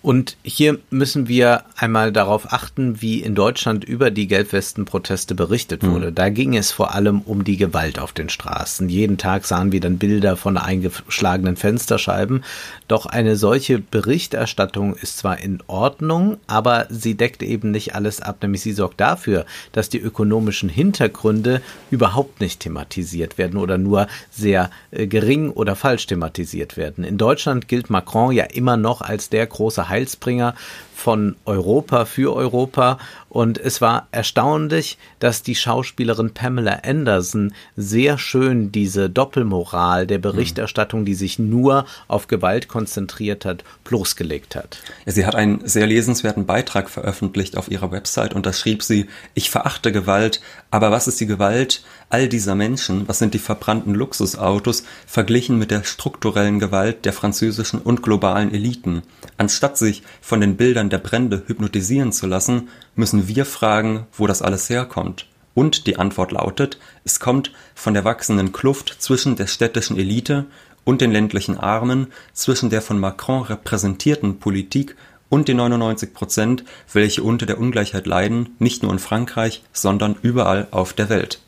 Und 0.07 0.37
hier 0.45 0.79
müssen 0.91 1.27
wir 1.27 1.65
einmal 1.75 2.13
darauf 2.13 2.53
achten, 2.53 3.03
wie 3.03 3.23
in 3.23 3.35
Deutschland 3.35 3.83
über 3.83 4.13
die 4.13 4.29
Gelbwesten-Proteste 4.29 5.35
berichtet 5.35 5.83
hm. 5.83 5.93
wurde. 5.93 6.11
Mhm. 6.13 6.15
Da 6.15 6.29
ging 6.29 6.57
es 6.57 6.71
vor 6.71 6.95
allem 6.95 7.23
um 7.23 7.43
die 7.43 7.57
Gewalt 7.57 7.99
auf 7.99 8.13
den 8.13 8.29
Straßen. 8.29 8.89
Jeden 8.89 9.19
Tag 9.19 9.47
sahen 9.47 9.73
wir 9.73 9.81
dann 9.81 9.99
Bilder 9.99 10.37
von 10.37 10.59
eingeschlagenen 10.59 11.57
Fensterscheiben. 11.57 12.45
Doch 12.87 13.07
eine 13.07 13.35
solche 13.35 13.81
Berichterstattung 13.81 14.95
ist 14.95 15.19
zwar 15.19 15.41
in 15.41 15.59
Ordnung, 15.67 16.37
aber 16.47 16.87
sie 16.89 17.17
deckt 17.17 17.43
eben 17.43 17.73
nicht 17.73 17.97
alles 17.97 18.21
ab. 18.21 18.37
Nämlich 18.43 18.63
sie 18.63 18.75
sorgt 18.75 19.01
dafür, 19.01 19.45
dass 19.73 19.89
die 19.89 19.99
ökonomischen 19.99 20.69
Hintergründe 20.69 21.63
überhaupt 21.91 22.41
nicht 22.41 22.61
thematisiert 22.61 23.39
werden 23.39 23.59
oder 23.59 23.77
nur 23.77 24.07
sehr 24.31 24.71
äh, 24.93 25.09
gering 25.09 25.51
oder 25.51 25.75
falsch 25.75 26.07
thematisiert 26.07 26.77
werden. 26.77 27.03
In 27.03 27.19
Deutschland 27.19 27.67
gilt 27.67 27.91
Macron 27.91 28.31
ja 28.31 28.45
immer 28.45 28.77
noch 28.77 29.01
als 29.01 29.31
der 29.31 29.45
große 29.49 29.89
Heilsbringer 29.97 30.55
von 30.97 31.37
Europa 31.45 32.07
für 32.07 32.35
Europa. 32.35 32.99
Und 33.29 33.59
es 33.59 33.83
war 33.83 34.09
erstaunlich, 34.13 34.97
dass 35.19 35.43
die 35.43 35.55
Schauspielerin 35.55 36.33
Pamela 36.33 36.81
Anderson 36.87 37.53
sehr 37.77 38.17
schön 38.17 38.73
diese 38.73 39.11
Doppelmoral 39.11 40.07
der 40.07 40.17
Berichterstattung, 40.17 41.05
die 41.05 41.15
sich 41.15 41.39
nur 41.39 41.85
auf 42.09 42.29
Gewalt 42.29 42.69
konzentriert 42.69 43.45
hat, 43.45 43.63
bloßgelegt 43.85 44.57
hat. 44.57 44.79
Sie 45.05 45.27
hat 45.27 45.35
einen 45.35 45.69
sehr 45.69 45.87
lesenswerten 45.87 46.47
Beitrag 46.47 46.89
veröffentlicht 46.89 47.59
auf 47.59 47.71
ihrer 47.71 47.93
Website 47.93 48.35
und 48.35 48.47
da 48.47 48.55
schrieb 48.55 48.83
sie, 48.83 49.07
ich 49.35 49.51
verachte 49.51 49.93
Gewalt, 49.93 50.41
aber 50.71 50.91
was 50.91 51.09
ist 51.09 51.21
die 51.21 51.27
Gewalt 51.27 51.85
all 52.09 52.29
dieser 52.29 52.55
Menschen, 52.55 53.07
was 53.07 53.19
sind 53.19 53.35
die 53.35 53.39
verbrannten 53.39 53.95
Luxusautos 53.95 54.85
verglichen 55.07 55.59
mit 55.59 55.71
der 55.71 55.85
strukturellen 55.85 56.59
Gewalt 56.59 57.05
der 57.05 57.13
französischen 57.13 57.81
und 57.81 58.03
globalen 58.03 58.55
Eliten? 58.55 59.03
Anstatt 59.37 59.77
sich 59.77 60.03
von 60.23 60.41
den 60.41 60.57
Bildern 60.57 60.86
Bildern 60.87 61.03
der 61.03 61.09
Brände 61.09 61.43
hypnotisieren 61.47 62.13
zu 62.13 62.27
lassen, 62.27 62.69
müssen 62.95 63.27
wir 63.27 63.45
fragen, 63.45 64.07
wo 64.13 64.27
das 64.27 64.43
alles 64.43 64.71
herkommt. 64.71 65.27
Und 65.55 65.87
die 65.87 65.97
Antwort 65.97 66.33
lautet, 66.33 66.79
es 67.05 67.19
kommt 67.19 67.51
von 67.75 67.95
der 67.95 68.05
wachsenden 68.05 68.53
Kluft 68.53 68.97
zwischen 68.99 69.37
der 69.37 69.47
städtischen 69.49 69.99
Elite 69.99 70.45
und 70.85 71.01
den 71.01 71.11
ländlichen 71.11 71.59
Armen, 71.59 72.09
zwischen 72.35 72.71
der 72.71 72.83
von 72.83 73.01
Macron 73.01 73.43
repräsentierten 73.43 74.39
Politik 74.39 74.95
und 75.29 75.49
den 75.49 75.57
99 75.57 76.15
Prozent, 76.15 76.65
welche 76.93 77.23
unter 77.23 77.47
der 77.47 77.59
Ungleichheit 77.59 78.07
leiden, 78.07 78.51
nicht 78.61 78.83
nur 78.83 78.93
in 78.93 79.01
Frankreich, 79.01 79.65
sondern 79.73 80.15
überall 80.23 80.69
auf 80.71 80.93
der 80.93 81.09
Welt. 81.09 81.41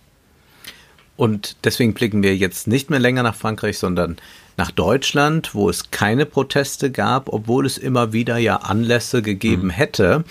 Und 1.17 1.57
deswegen 1.65 1.95
blicken 1.95 2.23
wir 2.23 2.37
jetzt 2.37 2.67
nicht 2.67 2.91
mehr 2.91 3.01
länger 3.01 3.23
nach 3.23 3.37
Frankreich, 3.37 3.79
sondern 3.79 4.17
nach 4.59 4.73
Deutschland, 4.73 5.55
wo 5.55 5.71
es 5.71 5.91
keine 5.91 6.27
Proteste 6.27 6.91
gab, 6.91 7.33
obwohl 7.33 7.65
es 7.65 7.79
immer 7.79 8.13
wieder 8.13 8.37
ja 8.39 8.57
Anlässe 8.57 9.23
gegeben 9.23 9.67
mhm. 9.69 9.71
hätte. 9.71 10.25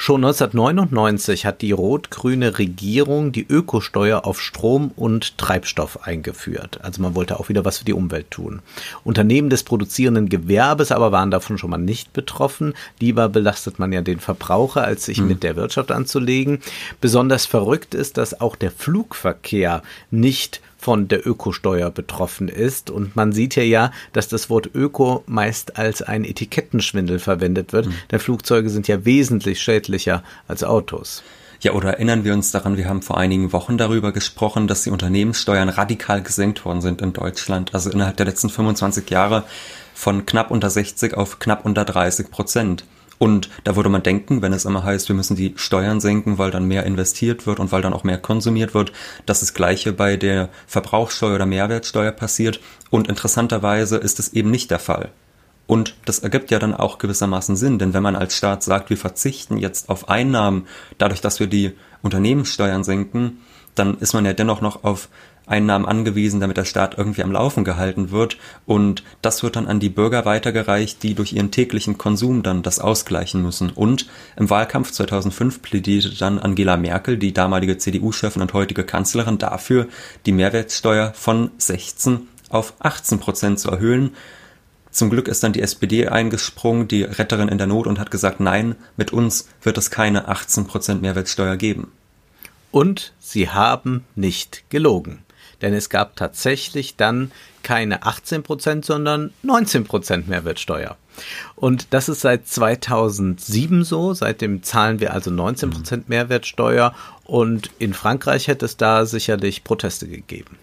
Schon 0.00 0.24
1999 0.24 1.44
hat 1.44 1.60
die 1.60 1.72
rot-grüne 1.72 2.58
Regierung 2.58 3.32
die 3.32 3.46
Ökosteuer 3.46 4.24
auf 4.24 4.40
Strom 4.40 4.92
und 4.96 5.36
Treibstoff 5.38 6.06
eingeführt. 6.06 6.78
Also 6.82 7.02
man 7.02 7.14
wollte 7.14 7.38
auch 7.38 7.48
wieder 7.48 7.64
was 7.64 7.78
für 7.78 7.84
die 7.84 7.92
Umwelt 7.92 8.30
tun. 8.30 8.62
Unternehmen 9.04 9.50
des 9.50 9.64
produzierenden 9.64 10.28
Gewerbes 10.28 10.92
aber 10.92 11.12
waren 11.12 11.32
davon 11.32 11.58
schon 11.58 11.70
mal 11.70 11.78
nicht 11.78 12.12
betroffen. 12.12 12.74
Lieber 13.00 13.28
belastet 13.28 13.78
man 13.78 13.92
ja 13.92 14.00
den 14.00 14.20
Verbraucher, 14.20 14.84
als 14.84 15.04
sich 15.04 15.20
mhm. 15.20 15.28
mit 15.28 15.42
der 15.42 15.56
Wirtschaft 15.56 15.90
anzulegen. 15.90 16.60
Besonders 17.00 17.44
verrückt 17.44 17.94
ist, 17.94 18.16
dass 18.16 18.40
auch 18.40 18.56
der 18.56 18.70
Flugverkehr 18.70 19.82
nicht 20.10 20.62
von 20.78 21.08
der 21.08 21.26
Ökosteuer 21.26 21.90
betroffen 21.90 22.48
ist. 22.48 22.88
Und 22.88 23.16
man 23.16 23.32
sieht 23.32 23.56
ja 23.56 23.64
ja, 23.64 23.90
dass 24.12 24.28
das 24.28 24.48
Wort 24.48 24.70
Öko 24.74 25.24
meist 25.26 25.76
als 25.76 26.02
ein 26.02 26.24
Etikettenschwindel 26.24 27.18
verwendet 27.18 27.72
wird, 27.72 27.86
mhm. 27.86 27.94
denn 28.10 28.20
Flugzeuge 28.20 28.70
sind 28.70 28.88
ja 28.88 29.04
wesentlich 29.04 29.60
schädlicher 29.60 30.22
als 30.46 30.64
Autos. 30.64 31.22
Ja, 31.60 31.72
oder 31.72 31.94
erinnern 31.94 32.22
wir 32.22 32.34
uns 32.34 32.52
daran, 32.52 32.76
wir 32.76 32.88
haben 32.88 33.02
vor 33.02 33.18
einigen 33.18 33.52
Wochen 33.52 33.76
darüber 33.78 34.12
gesprochen, 34.12 34.68
dass 34.68 34.84
die 34.84 34.90
Unternehmenssteuern 34.90 35.68
radikal 35.68 36.22
gesenkt 36.22 36.64
worden 36.64 36.80
sind 36.80 37.02
in 37.02 37.12
Deutschland. 37.12 37.74
Also 37.74 37.90
innerhalb 37.90 38.16
der 38.16 38.26
letzten 38.26 38.48
25 38.48 39.10
Jahre 39.10 39.42
von 39.92 40.24
knapp 40.24 40.52
unter 40.52 40.70
60 40.70 41.14
auf 41.14 41.40
knapp 41.40 41.66
unter 41.66 41.84
30 41.84 42.30
Prozent. 42.30 42.84
Und 43.18 43.50
da 43.64 43.74
würde 43.74 43.88
man 43.88 44.02
denken, 44.02 44.42
wenn 44.42 44.52
es 44.52 44.64
immer 44.64 44.84
heißt, 44.84 45.08
wir 45.08 45.16
müssen 45.16 45.36
die 45.36 45.54
Steuern 45.56 46.00
senken, 46.00 46.38
weil 46.38 46.50
dann 46.50 46.66
mehr 46.66 46.86
investiert 46.86 47.46
wird 47.46 47.58
und 47.58 47.72
weil 47.72 47.82
dann 47.82 47.92
auch 47.92 48.04
mehr 48.04 48.18
konsumiert 48.18 48.74
wird, 48.74 48.92
dass 49.26 49.40
das 49.40 49.54
gleiche 49.54 49.92
bei 49.92 50.16
der 50.16 50.48
Verbrauchssteuer 50.66 51.34
oder 51.34 51.46
Mehrwertsteuer 51.46 52.12
passiert. 52.12 52.60
Und 52.90 53.08
interessanterweise 53.08 53.96
ist 53.96 54.20
es 54.20 54.32
eben 54.32 54.50
nicht 54.50 54.70
der 54.70 54.78
Fall. 54.78 55.10
Und 55.66 55.96
das 56.06 56.20
ergibt 56.20 56.50
ja 56.50 56.58
dann 56.58 56.74
auch 56.74 56.96
gewissermaßen 56.96 57.54
Sinn, 57.54 57.78
denn 57.78 57.92
wenn 57.92 58.02
man 58.02 58.16
als 58.16 58.34
Staat 58.34 58.62
sagt, 58.62 58.88
wir 58.88 58.96
verzichten 58.96 59.58
jetzt 59.58 59.90
auf 59.90 60.08
Einnahmen, 60.08 60.66
dadurch, 60.96 61.20
dass 61.20 61.40
wir 61.40 61.46
die 61.46 61.72
Unternehmenssteuern 62.00 62.84
senken, 62.84 63.40
dann 63.74 63.98
ist 63.98 64.14
man 64.14 64.24
ja 64.24 64.32
dennoch 64.32 64.62
noch 64.62 64.84
auf 64.84 65.10
Einnahmen 65.48 65.86
angewiesen, 65.86 66.40
damit 66.40 66.56
der 66.56 66.64
Staat 66.64 66.98
irgendwie 66.98 67.22
am 67.22 67.32
Laufen 67.32 67.64
gehalten 67.64 68.10
wird. 68.10 68.36
Und 68.66 69.02
das 69.22 69.42
wird 69.42 69.56
dann 69.56 69.66
an 69.66 69.80
die 69.80 69.88
Bürger 69.88 70.24
weitergereicht, 70.24 71.02
die 71.02 71.14
durch 71.14 71.32
ihren 71.32 71.50
täglichen 71.50 71.98
Konsum 71.98 72.42
dann 72.42 72.62
das 72.62 72.78
ausgleichen 72.78 73.42
müssen. 73.42 73.70
Und 73.70 74.06
im 74.36 74.50
Wahlkampf 74.50 74.92
2005 74.92 75.62
plädierte 75.62 76.16
dann 76.16 76.38
Angela 76.38 76.76
Merkel, 76.76 77.16
die 77.16 77.32
damalige 77.32 77.78
CDU-Chefin 77.78 78.42
und 78.42 78.52
heutige 78.52 78.84
Kanzlerin, 78.84 79.38
dafür, 79.38 79.88
die 80.26 80.32
Mehrwertsteuer 80.32 81.12
von 81.14 81.50
16 81.58 82.28
auf 82.50 82.74
18 82.80 83.18
Prozent 83.18 83.60
zu 83.60 83.70
erhöhen. 83.70 84.14
Zum 84.90 85.10
Glück 85.10 85.28
ist 85.28 85.42
dann 85.42 85.52
die 85.52 85.62
SPD 85.62 86.08
eingesprungen, 86.08 86.88
die 86.88 87.02
Retterin 87.02 87.48
in 87.48 87.58
der 87.58 87.66
Not, 87.66 87.86
und 87.86 87.98
hat 87.98 88.10
gesagt, 88.10 88.40
nein, 88.40 88.74
mit 88.96 89.12
uns 89.12 89.48
wird 89.62 89.78
es 89.78 89.90
keine 89.90 90.28
18 90.28 90.66
Prozent 90.66 91.02
Mehrwertsteuer 91.02 91.56
geben. 91.56 91.92
Und 92.70 93.12
sie 93.18 93.48
haben 93.48 94.04
nicht 94.14 94.64
gelogen 94.70 95.20
denn 95.62 95.74
es 95.74 95.90
gab 95.90 96.16
tatsächlich 96.16 96.96
dann 96.96 97.32
keine 97.62 98.04
18 98.04 98.42
Prozent, 98.42 98.84
sondern 98.84 99.32
19 99.42 99.84
Prozent 99.84 100.28
Mehrwertsteuer. 100.28 100.96
Und 101.56 101.88
das 101.90 102.08
ist 102.08 102.20
seit 102.20 102.46
2007 102.46 103.84
so. 103.84 104.14
Seitdem 104.14 104.62
zahlen 104.62 105.00
wir 105.00 105.12
also 105.12 105.30
19 105.30 105.70
Prozent 105.70 106.08
Mehrwertsteuer. 106.08 106.94
Und 107.24 107.70
in 107.78 107.94
Frankreich 107.94 108.48
hätte 108.48 108.64
es 108.64 108.76
da 108.76 109.04
sicherlich 109.04 109.64
Proteste 109.64 110.06
gegeben. 110.06 110.58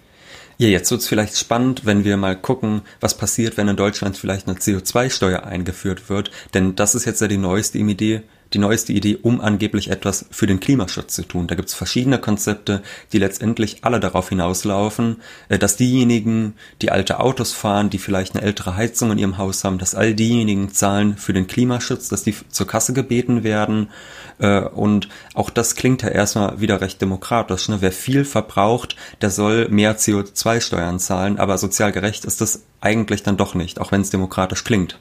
Ja, 0.58 0.70
jetzt 0.70 0.90
wird's 0.90 1.08
vielleicht 1.08 1.38
spannend, 1.38 1.86
wenn 1.86 2.06
wir 2.06 2.16
mal 2.16 2.38
gucken, 2.38 2.82
was 3.02 3.18
passiert, 3.18 3.58
wenn 3.58 3.68
in 3.68 3.76
Deutschland 3.76 4.18
vielleicht 4.18 4.48
eine 4.48 4.58
CO2-Steuer 4.58 5.44
eingeführt 5.44 6.10
wird. 6.10 6.32
Denn 6.54 6.76
das 6.76 6.96
ist 6.96 7.04
jetzt 7.04 7.20
ja 7.20 7.28
die 7.28 7.38
neueste 7.38 7.78
Idee, 7.78 8.24
die 8.56 8.60
neueste 8.60 8.94
Idee, 8.94 9.18
um 9.22 9.42
angeblich 9.42 9.92
etwas 9.92 10.26
für 10.32 10.48
den 10.48 10.62
Klimaschutz 10.62 11.14
zu 11.14 11.24
tun. 11.24 11.48
Da 11.48 11.56
gibt 11.56 11.68
es 11.68 11.76
verschiedene 11.76 12.20
Konzepte, 12.20 12.82
die 13.12 13.20
letztendlich 13.20 13.80
alle 13.84 14.00
darauf 14.00 14.30
hinauslaufen, 14.30 15.18
äh, 15.50 15.60
dass 15.60 15.76
diejenigen, 15.76 16.54
die 16.82 16.90
alte 16.90 17.20
Autos 17.20 17.52
fahren, 17.52 17.90
die 17.90 17.98
vielleicht 17.98 18.34
eine 18.34 18.46
ältere 18.46 18.78
Heizung 18.78 19.12
in 19.12 19.18
ihrem 19.18 19.38
Haus 19.38 19.64
haben, 19.66 19.78
dass 19.78 19.94
all 19.94 20.14
diejenigen 20.14 20.72
zahlen 20.72 21.18
für 21.18 21.34
den 21.34 21.48
Klimaschutz, 21.48 22.08
dass 22.08 22.24
die 22.24 22.34
zur 22.50 22.66
Kasse 22.66 22.94
gebeten 22.94 23.44
werden. 23.44 23.90
Äh, 24.40 24.62
und 24.62 25.10
auch 25.34 25.50
das 25.50 25.76
klingt 25.76 26.02
ja 26.02 26.10
erstmal 26.10 26.62
wieder 26.62 26.80
recht 26.80 27.02
demokratisch. 27.02 27.68
Ne? 27.68 27.78
Wer 27.82 27.92
viel 27.92 28.24
verbraucht, 28.24 28.96
der 29.22 29.32
soll 29.32 29.68
mehr 29.68 29.98
CO2-Steuern 29.98 31.00
zahlen, 31.00 31.40
aber 31.40 31.58
sozial 31.58 31.92
gerecht 31.92 32.24
ist 32.24 32.40
das 32.40 32.64
eigentlich 32.80 33.22
dann 33.22 33.36
doch 33.36 33.54
nicht, 33.54 33.82
auch 33.82 33.92
wenn 33.92 34.02
es 34.02 34.12
demokratisch 34.12 34.64
klingt. 34.64 34.98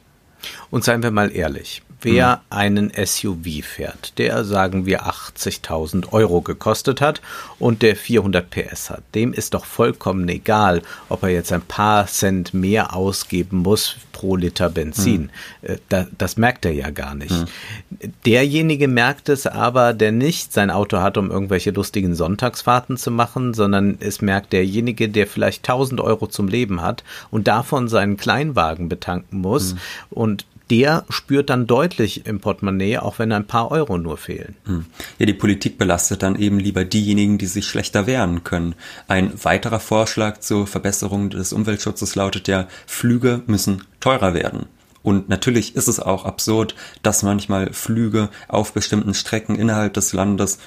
Und 0.70 0.84
seien 0.84 1.02
wir 1.02 1.10
mal 1.10 1.34
ehrlich, 1.34 1.82
wer 2.04 2.36
mhm. 2.36 2.42
einen 2.50 2.92
SUV 2.94 3.64
fährt, 3.64 4.18
der 4.18 4.44
sagen 4.44 4.86
wir 4.86 5.06
80.000 5.06 6.12
Euro 6.12 6.40
gekostet 6.40 7.00
hat 7.00 7.20
und 7.58 7.82
der 7.82 7.96
400 7.96 8.48
PS 8.48 8.90
hat, 8.90 9.02
dem 9.14 9.32
ist 9.32 9.54
doch 9.54 9.64
vollkommen 9.64 10.28
egal, 10.28 10.82
ob 11.08 11.22
er 11.22 11.30
jetzt 11.30 11.52
ein 11.52 11.62
paar 11.62 12.06
Cent 12.06 12.54
mehr 12.54 12.94
ausgeben 12.94 13.58
muss 13.58 13.96
pro 14.12 14.36
Liter 14.36 14.70
Benzin. 14.70 15.30
Mhm. 15.62 15.76
Das, 15.88 16.06
das 16.16 16.36
merkt 16.36 16.64
er 16.64 16.72
ja 16.72 16.90
gar 16.90 17.14
nicht. 17.14 17.32
Mhm. 17.32 18.12
Derjenige 18.24 18.88
merkt 18.88 19.28
es 19.28 19.46
aber, 19.46 19.92
der 19.92 20.12
nicht 20.12 20.52
sein 20.52 20.70
Auto 20.70 20.98
hat, 20.98 21.18
um 21.18 21.30
irgendwelche 21.30 21.72
lustigen 21.72 22.14
Sonntagsfahrten 22.14 22.96
zu 22.96 23.10
machen, 23.10 23.54
sondern 23.54 23.98
es 24.00 24.22
merkt 24.22 24.52
derjenige, 24.52 25.08
der 25.08 25.26
vielleicht 25.26 25.68
1000 25.68 26.00
Euro 26.00 26.26
zum 26.26 26.48
Leben 26.48 26.80
hat 26.80 27.02
und 27.30 27.48
davon 27.48 27.88
seinen 27.88 28.16
Kleinwagen 28.16 28.88
betanken 28.88 29.40
muss 29.40 29.74
mhm. 29.74 29.78
und 30.10 30.46
der 30.70 31.04
spürt 31.08 31.50
dann 31.50 31.66
deutlich 31.66 32.26
im 32.26 32.40
Portemonnaie, 32.40 32.98
auch 32.98 33.18
wenn 33.18 33.32
ein 33.32 33.46
paar 33.46 33.70
Euro 33.70 33.98
nur 33.98 34.16
fehlen. 34.16 34.56
Hm. 34.64 34.86
Ja, 35.18 35.26
die 35.26 35.34
Politik 35.34 35.78
belastet 35.78 36.22
dann 36.22 36.36
eben 36.36 36.58
lieber 36.58 36.84
diejenigen, 36.84 37.38
die 37.38 37.46
sich 37.46 37.66
schlechter 37.66 38.06
wehren 38.06 38.44
können. 38.44 38.74
Ein 39.08 39.32
weiterer 39.42 39.80
Vorschlag 39.80 40.40
zur 40.40 40.66
Verbesserung 40.66 41.30
des 41.30 41.52
Umweltschutzes 41.52 42.14
lautet 42.14 42.48
ja, 42.48 42.66
Flüge 42.86 43.42
müssen 43.46 43.84
teurer 44.00 44.34
werden. 44.34 44.66
Und 45.02 45.28
natürlich 45.28 45.76
ist 45.76 45.86
es 45.86 46.00
auch 46.00 46.24
absurd, 46.24 46.74
dass 47.02 47.22
manchmal 47.22 47.74
Flüge 47.74 48.30
auf 48.48 48.72
bestimmten 48.72 49.12
Strecken 49.12 49.54
innerhalb 49.54 49.92
des 49.92 50.14
Landes 50.14 50.58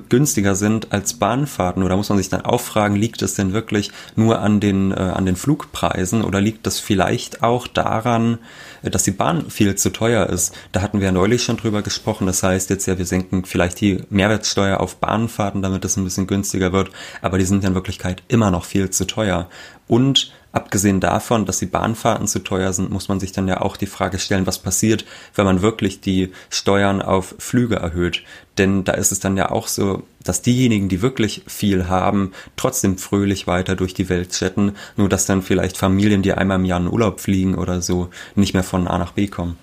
günstiger 0.00 0.54
sind 0.54 0.92
als 0.92 1.14
Bahnfahrten 1.14 1.82
oder 1.82 1.96
muss 1.96 2.08
man 2.08 2.18
sich 2.18 2.28
dann 2.28 2.42
auch 2.42 2.60
fragen, 2.60 2.96
liegt 2.96 3.22
es 3.22 3.34
denn 3.34 3.52
wirklich 3.52 3.90
nur 4.16 4.40
an 4.40 4.60
den, 4.60 4.92
äh, 4.92 4.94
an 4.94 5.26
den 5.26 5.36
Flugpreisen 5.36 6.22
oder 6.22 6.40
liegt 6.40 6.66
das 6.66 6.80
vielleicht 6.80 7.42
auch 7.42 7.66
daran, 7.66 8.38
äh, 8.82 8.90
dass 8.90 9.04
die 9.04 9.10
Bahn 9.10 9.50
viel 9.50 9.74
zu 9.74 9.90
teuer 9.90 10.26
ist? 10.26 10.54
Da 10.72 10.82
hatten 10.82 11.00
wir 11.00 11.06
ja 11.06 11.12
neulich 11.12 11.42
schon 11.42 11.56
drüber 11.56 11.82
gesprochen. 11.82 12.26
Das 12.26 12.42
heißt 12.42 12.70
jetzt 12.70 12.86
ja, 12.86 12.98
wir 12.98 13.06
senken 13.06 13.44
vielleicht 13.44 13.80
die 13.80 14.02
Mehrwertsteuer 14.10 14.80
auf 14.80 14.96
Bahnfahrten, 14.96 15.62
damit 15.62 15.84
es 15.84 15.96
ein 15.96 16.04
bisschen 16.04 16.26
günstiger 16.26 16.72
wird, 16.72 16.90
aber 17.22 17.38
die 17.38 17.44
sind 17.44 17.62
ja 17.62 17.68
in 17.68 17.74
Wirklichkeit 17.74 18.22
immer 18.28 18.50
noch 18.50 18.64
viel 18.64 18.90
zu 18.90 19.06
teuer. 19.06 19.48
Und 19.86 20.32
Abgesehen 20.54 21.00
davon, 21.00 21.46
dass 21.46 21.58
die 21.58 21.66
Bahnfahrten 21.66 22.28
zu 22.28 22.38
teuer 22.38 22.72
sind, 22.72 22.88
muss 22.88 23.08
man 23.08 23.18
sich 23.18 23.32
dann 23.32 23.48
ja 23.48 23.60
auch 23.60 23.76
die 23.76 23.88
Frage 23.88 24.20
stellen, 24.20 24.46
was 24.46 24.60
passiert, 24.60 25.04
wenn 25.34 25.46
man 25.46 25.62
wirklich 25.62 26.00
die 26.00 26.30
Steuern 26.48 27.02
auf 27.02 27.34
Flüge 27.40 27.74
erhöht. 27.74 28.22
Denn 28.56 28.84
da 28.84 28.92
ist 28.92 29.10
es 29.10 29.18
dann 29.18 29.36
ja 29.36 29.50
auch 29.50 29.66
so, 29.66 30.04
dass 30.22 30.42
diejenigen, 30.42 30.88
die 30.88 31.02
wirklich 31.02 31.42
viel 31.48 31.88
haben, 31.88 32.30
trotzdem 32.54 32.98
fröhlich 32.98 33.48
weiter 33.48 33.74
durch 33.74 33.94
die 33.94 34.08
Welt 34.08 34.30
chatten, 34.30 34.76
nur 34.96 35.08
dass 35.08 35.26
dann 35.26 35.42
vielleicht 35.42 35.76
Familien, 35.76 36.22
die 36.22 36.34
einmal 36.34 36.60
im 36.60 36.64
Jahr 36.64 36.78
in 36.78 36.86
Urlaub 36.86 37.18
fliegen 37.18 37.56
oder 37.56 37.82
so, 37.82 38.10
nicht 38.36 38.54
mehr 38.54 38.62
von 38.62 38.86
A 38.86 38.96
nach 38.96 39.10
B 39.10 39.26
kommen. 39.26 39.58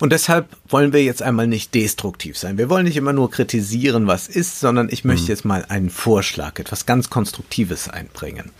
Und 0.00 0.10
deshalb 0.10 0.48
wollen 0.68 0.92
wir 0.92 1.04
jetzt 1.04 1.22
einmal 1.22 1.46
nicht 1.46 1.76
destruktiv 1.76 2.36
sein. 2.36 2.58
Wir 2.58 2.68
wollen 2.68 2.86
nicht 2.86 2.96
immer 2.96 3.12
nur 3.12 3.30
kritisieren, 3.30 4.08
was 4.08 4.26
ist, 4.26 4.58
sondern 4.58 4.88
ich 4.90 5.04
möchte 5.04 5.26
mhm. 5.26 5.28
jetzt 5.28 5.44
mal 5.44 5.64
einen 5.68 5.90
Vorschlag, 5.90 6.58
etwas 6.58 6.86
ganz 6.86 7.08
Konstruktives 7.08 7.88
einbringen. 7.88 8.50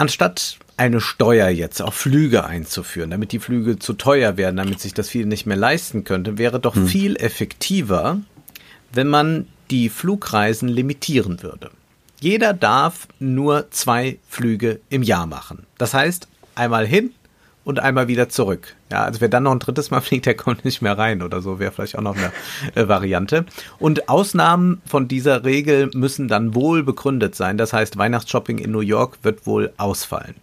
Anstatt 0.00 0.56
eine 0.78 0.98
Steuer 0.98 1.50
jetzt 1.50 1.82
auf 1.82 1.92
Flüge 1.92 2.44
einzuführen, 2.46 3.10
damit 3.10 3.32
die 3.32 3.38
Flüge 3.38 3.78
zu 3.78 3.92
teuer 3.92 4.38
werden, 4.38 4.56
damit 4.56 4.80
sich 4.80 4.94
das 4.94 5.10
viel 5.10 5.26
nicht 5.26 5.44
mehr 5.44 5.58
leisten 5.58 6.04
könnte, 6.04 6.38
wäre 6.38 6.58
doch 6.58 6.74
hm. 6.74 6.86
viel 6.86 7.16
effektiver, 7.16 8.18
wenn 8.94 9.08
man 9.08 9.46
die 9.70 9.90
Flugreisen 9.90 10.70
limitieren 10.70 11.42
würde. 11.42 11.70
Jeder 12.18 12.54
darf 12.54 13.08
nur 13.18 13.70
zwei 13.72 14.18
Flüge 14.26 14.80
im 14.88 15.02
Jahr 15.02 15.26
machen. 15.26 15.66
Das 15.76 15.92
heißt, 15.92 16.28
einmal 16.54 16.86
hin 16.86 17.12
und 17.70 17.78
einmal 17.80 18.08
wieder 18.08 18.28
zurück. 18.28 18.76
Ja, 18.90 19.04
also 19.04 19.20
wer 19.20 19.28
dann 19.28 19.44
noch 19.44 19.52
ein 19.52 19.60
drittes 19.60 19.90
Mal 19.90 20.00
fliegt, 20.02 20.26
der 20.26 20.34
kommt 20.34 20.64
nicht 20.64 20.82
mehr 20.82 20.98
rein 20.98 21.22
oder 21.22 21.40
so, 21.40 21.58
wäre 21.58 21.72
vielleicht 21.72 21.96
auch 21.96 22.02
noch 22.02 22.16
eine 22.16 22.32
äh, 22.74 22.88
Variante. 22.88 23.46
Und 23.78 24.08
Ausnahmen 24.08 24.82
von 24.84 25.08
dieser 25.08 25.44
Regel 25.44 25.90
müssen 25.94 26.28
dann 26.28 26.54
wohl 26.54 26.82
begründet 26.82 27.34
sein. 27.34 27.56
Das 27.56 27.72
heißt, 27.72 27.96
Weihnachtsshopping 27.96 28.58
in 28.58 28.72
New 28.72 28.80
York 28.80 29.18
wird 29.22 29.46
wohl 29.46 29.72
ausfallen. 29.78 30.34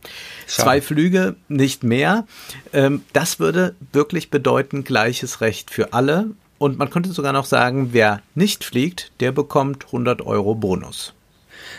Schau. 0.47 0.63
Zwei 0.63 0.81
Flüge, 0.81 1.35
nicht 1.47 1.83
mehr. 1.83 2.25
Ähm, 2.73 3.03
das 3.13 3.39
würde 3.39 3.75
wirklich 3.91 4.31
bedeuten, 4.31 4.83
gleiches 4.83 5.41
Recht 5.41 5.69
für 5.69 5.93
alle. 5.93 6.31
Und 6.57 6.79
man 6.79 6.89
könnte 6.89 7.11
sogar 7.11 7.33
noch 7.33 7.45
sagen, 7.45 7.89
wer 7.91 8.21
nicht 8.33 8.63
fliegt, 8.63 9.11
der 9.19 9.31
bekommt 9.31 9.85
100 9.85 10.21
Euro 10.23 10.55
Bonus. 10.55 11.13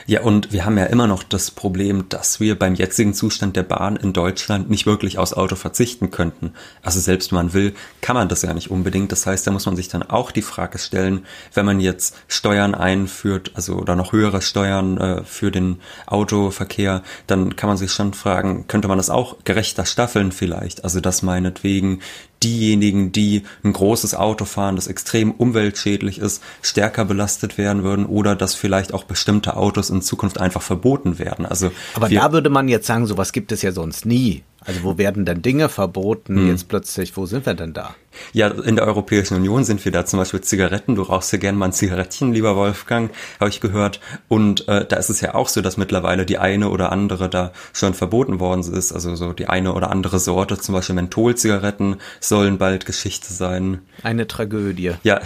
Ja, 0.07 0.23
und 0.23 0.52
wir 0.52 0.64
haben 0.64 0.78
ja 0.78 0.85
immer 0.85 1.07
noch 1.07 1.23
das 1.23 1.50
Problem, 1.50 2.09
dass 2.09 2.40
wir 2.40 2.59
beim 2.59 2.75
jetzigen 2.75 3.14
Zustand 3.14 3.57
der 3.57 3.62
Bahn 3.62 3.97
in 3.97 4.12
Deutschland 4.12 4.71
nicht 4.71 4.87
wirklich 4.87 5.19
aus 5.19 5.35
Auto 5.35 5.57
verzichten 5.57 6.11
könnten. 6.11 6.52
Also 6.83 7.00
selbst 7.00 7.33
wenn 7.33 7.37
man 7.37 7.52
will, 7.52 7.75
kann 8.00 8.14
man 8.14 8.28
das 8.28 8.43
ja 8.43 8.55
nicht 8.55 8.71
unbedingt. 8.71 9.12
Das 9.12 9.26
heißt, 9.26 9.47
da 9.47 9.50
muss 9.50 9.67
man 9.67 9.76
sich 9.76 9.88
dann 9.88 10.02
auch 10.02 10.31
die 10.31 10.43
Frage 10.43 10.78
stellen, 10.78 11.26
wenn 11.55 11.67
man 11.67 11.81
jetzt 11.81 12.17
Steuern 12.28 12.75
einführt, 12.75 13.52
also 13.55 13.75
oder 13.75 13.97
noch 13.97 14.12
höhere 14.12 14.43
Steuern 14.43 14.99
äh, 14.99 15.25
für 15.25 15.50
den 15.50 15.81
Autoverkehr, 16.07 17.02
dann 17.26 17.57
kann 17.57 17.69
man 17.69 17.76
sich 17.76 17.93
schon 17.93 18.14
fragen, 18.14 18.67
könnte 18.69 18.88
man 18.88 18.99
das 18.99 19.11
auch 19.11 19.37
gerechter 19.45 19.85
staffeln 19.85 20.33
vielleicht? 20.33 20.85
Also 20.85 21.00
dass 21.00 21.23
meinetwegen 21.23 22.00
diejenigen, 22.42 23.12
die 23.12 23.42
ein 23.64 23.73
großes 23.73 24.14
Auto 24.14 24.45
fahren, 24.45 24.76
das 24.76 24.87
extrem 24.87 25.33
umweltschädlich 25.33 26.18
ist, 26.18 26.42
stärker 26.62 27.04
belastet 27.04 27.59
werden 27.59 27.83
würden 27.83 28.07
oder 28.07 28.37
dass 28.37 28.54
vielleicht 28.54 28.95
auch 28.95 29.04
bestimmte 29.04 29.57
Autos 29.57 29.90
in 29.90 30.02
Zukunft 30.02 30.38
einfach 30.38 30.62
verboten 30.62 31.18
werden. 31.18 31.47
Also 31.47 31.73
aber 31.95 32.09
da 32.09 32.33
würde 32.33 32.50
man 32.50 32.68
jetzt 32.68 32.87
sagen, 32.87 33.07
sowas 33.07 33.33
gibt 33.33 33.52
es 33.52 33.62
ja 33.62 33.73
sonst 33.73 34.07
nie. 34.07 34.42
Also 34.69 34.83
wo 34.85 34.99
werden 34.99 35.25
denn 35.25 35.41
Dinge 35.41 35.71
verboten 35.71 36.37
hm. 36.37 36.49
jetzt 36.49 36.69
plötzlich? 36.69 37.17
Wo 37.17 37.25
sind 37.25 37.47
wir 37.47 37.55
denn 37.55 37.73
da? 37.73 37.95
Ja, 38.35 38.49
in 38.49 38.77
der 38.77 38.87
Europäischen 38.87 39.35
Union 39.35 39.65
sind 39.65 39.83
wir 39.83 39.93
da 39.93 40.05
zum 40.05 40.19
Beispiel 40.19 40.43
Zigaretten. 40.43 40.95
Du 40.95 41.03
rauchst 41.03 41.33
ja 41.33 41.39
gerne 41.39 41.57
mal 41.57 41.67
ein 41.67 41.73
Zigarettchen, 41.73 42.35
lieber 42.35 42.55
Wolfgang, 42.55 43.11
habe 43.41 43.49
ich 43.49 43.63
gehört. 43.63 44.01
Und 44.29 44.69
äh, 44.69 44.85
da 44.85 44.97
ist 44.97 45.09
es 45.09 45.23
ja 45.23 45.35
auch 45.35 45.49
so, 45.49 45.63
dass 45.63 45.79
mittlerweile 45.79 46.27
die 46.27 46.37
eine 46.37 46.69
oder 46.69 46.93
andere 46.93 47.31
da 47.31 47.53
schon 47.73 47.95
verboten 47.95 48.41
worden 48.41 48.61
ist. 48.61 48.93
Also 48.93 49.17
so 49.17 49.33
die 49.33 49.47
eine 49.47 49.73
oder 49.73 49.91
andere 49.91 50.19
Sorte, 50.19 50.59
zum 50.59 50.75
Beispiel 50.75 50.97
Mentholzigaretten, 50.97 51.97
sollen 52.21 52.59
bald 52.59 52.85
Geschichte 52.85 53.33
sein. 53.33 53.81
Eine 54.03 54.27
Tragödie. 54.27 54.93
Ja, 55.03 55.23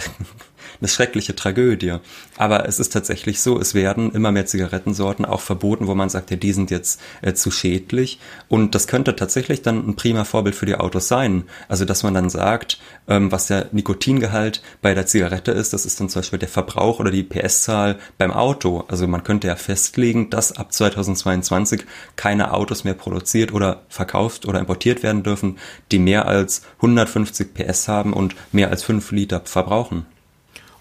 eine 0.79 0.87
schreckliche 0.87 1.35
Tragödie. 1.35 1.97
Aber 2.37 2.67
es 2.67 2.79
ist 2.79 2.93
tatsächlich 2.93 3.41
so, 3.41 3.59
es 3.59 3.73
werden 3.73 4.11
immer 4.11 4.31
mehr 4.31 4.45
Zigarettensorten 4.45 5.25
auch 5.25 5.41
verboten, 5.41 5.87
wo 5.87 5.95
man 5.95 6.09
sagt, 6.09 6.31
ja, 6.31 6.37
die 6.37 6.53
sind 6.53 6.71
jetzt 6.71 6.99
äh, 7.21 7.33
zu 7.33 7.51
schädlich. 7.51 8.19
Und 8.47 8.75
das 8.75 8.87
könnte 8.87 9.15
tatsächlich 9.15 9.61
dann 9.61 9.87
ein 9.87 9.95
prima 9.95 10.23
Vorbild 10.23 10.55
für 10.55 10.65
die 10.65 10.75
Autos 10.75 11.07
sein. 11.07 11.43
Also, 11.67 11.85
dass 11.85 12.03
man 12.03 12.13
dann 12.13 12.29
sagt, 12.29 12.79
ähm, 13.07 13.31
was 13.31 13.47
der 13.47 13.67
Nikotingehalt 13.71 14.61
bei 14.81 14.93
der 14.93 15.05
Zigarette 15.05 15.51
ist, 15.51 15.73
das 15.73 15.85
ist 15.85 15.99
dann 15.99 16.09
zum 16.09 16.21
Beispiel 16.21 16.39
der 16.39 16.49
Verbrauch 16.49 16.99
oder 16.99 17.11
die 17.11 17.23
PS-Zahl 17.23 17.97
beim 18.17 18.31
Auto. 18.31 18.85
Also 18.87 19.07
man 19.07 19.23
könnte 19.23 19.47
ja 19.47 19.55
festlegen, 19.55 20.29
dass 20.29 20.51
ab 20.51 20.73
2022 20.73 21.85
keine 22.15 22.53
Autos 22.53 22.83
mehr 22.83 22.93
produziert 22.93 23.53
oder 23.53 23.83
verkauft 23.89 24.45
oder 24.45 24.59
importiert 24.59 25.03
werden 25.03 25.23
dürfen, 25.23 25.57
die 25.91 25.99
mehr 25.99 26.27
als 26.27 26.63
150 26.77 27.53
PS 27.53 27.87
haben 27.87 28.13
und 28.13 28.35
mehr 28.51 28.69
als 28.69 28.83
5 28.83 29.11
Liter 29.11 29.41
verbrauchen. 29.45 30.05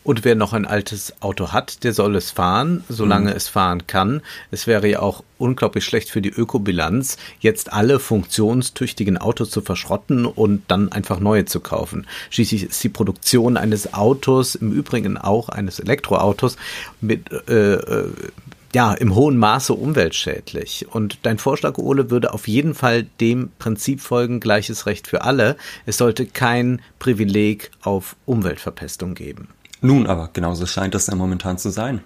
Und 0.05 0.25
wer 0.25 0.35
noch 0.35 0.53
ein 0.53 0.67
altes 0.67 1.15
Auto 1.21 1.53
hat, 1.53 1.85
der 1.85 1.93
soll 1.93 2.17
es 2.17 2.33
fahren, 2.33 2.83
solange 2.89 3.31
mhm. 3.31 3.37
es 3.37 3.49
fahren 3.49 3.87
kann. 3.87 4.21
Es 4.51 4.67
wäre 4.67 4.89
ja 4.89 5.01
auch 5.01 5.23
unglaublich 5.39 5.85
schlecht 5.85 6.11
für 6.11 6.21
die 6.21 6.31
Ökobilanz, 6.31 7.19
jetzt 7.41 7.73
alle 7.73 8.01
funktionstüchtigen 8.01 9.17
Autos 9.17 9.51
zu 9.51 9.61
verschrotten 9.61 10.27
und 10.27 10.63
dann 10.69 10.91
einfach 10.91 11.21
neue 11.21 11.45
zu 11.45 11.61
kaufen. 11.61 12.07
Schließlich 12.31 12.65
ist 12.65 12.83
die 12.83 12.89
Produktion 12.89 13.57
eines 13.57 13.95
Autos, 13.95 14.57
im 14.57 14.73
Übrigen 14.73 15.17
auch 15.17 15.49
eines 15.49 15.79
Elektroautos, 15.79 16.57
mit 17.01 17.31
äh, 17.49 17.75
äh 17.75 18.11
ja, 18.75 18.95
im 18.95 19.15
hohen 19.15 19.37
Maße 19.37 19.75
umweltschädlich. 19.75 20.87
Und 20.91 21.19
dein 21.25 21.37
Vorschlag, 21.37 21.77
Ole, 21.77 22.11
würde 22.11 22.33
auf 22.33 22.49
jeden 22.49 22.75
Fall 22.75 23.03
dem 23.21 23.51
Prinzip 23.59 24.01
folgen, 24.01 24.41
gleiches 24.41 24.87
Recht 24.87 25.07
für 25.07 25.23
alle. 25.25 25.57
Es 25.85 25.99
sollte 25.99 26.25
kein 26.25 26.81
Privileg 26.99 27.71
auf 27.83 28.17
Umweltverpestung 28.25 29.15
geben. 29.15 29.49
Nun 29.83 30.07
aber, 30.07 30.31
genauso 30.33 30.67
scheint 30.67 30.95
es 30.95 31.09
ja 31.09 31.15
momentan 31.15 31.59
zu 31.59 31.71
sein. 31.71 32.03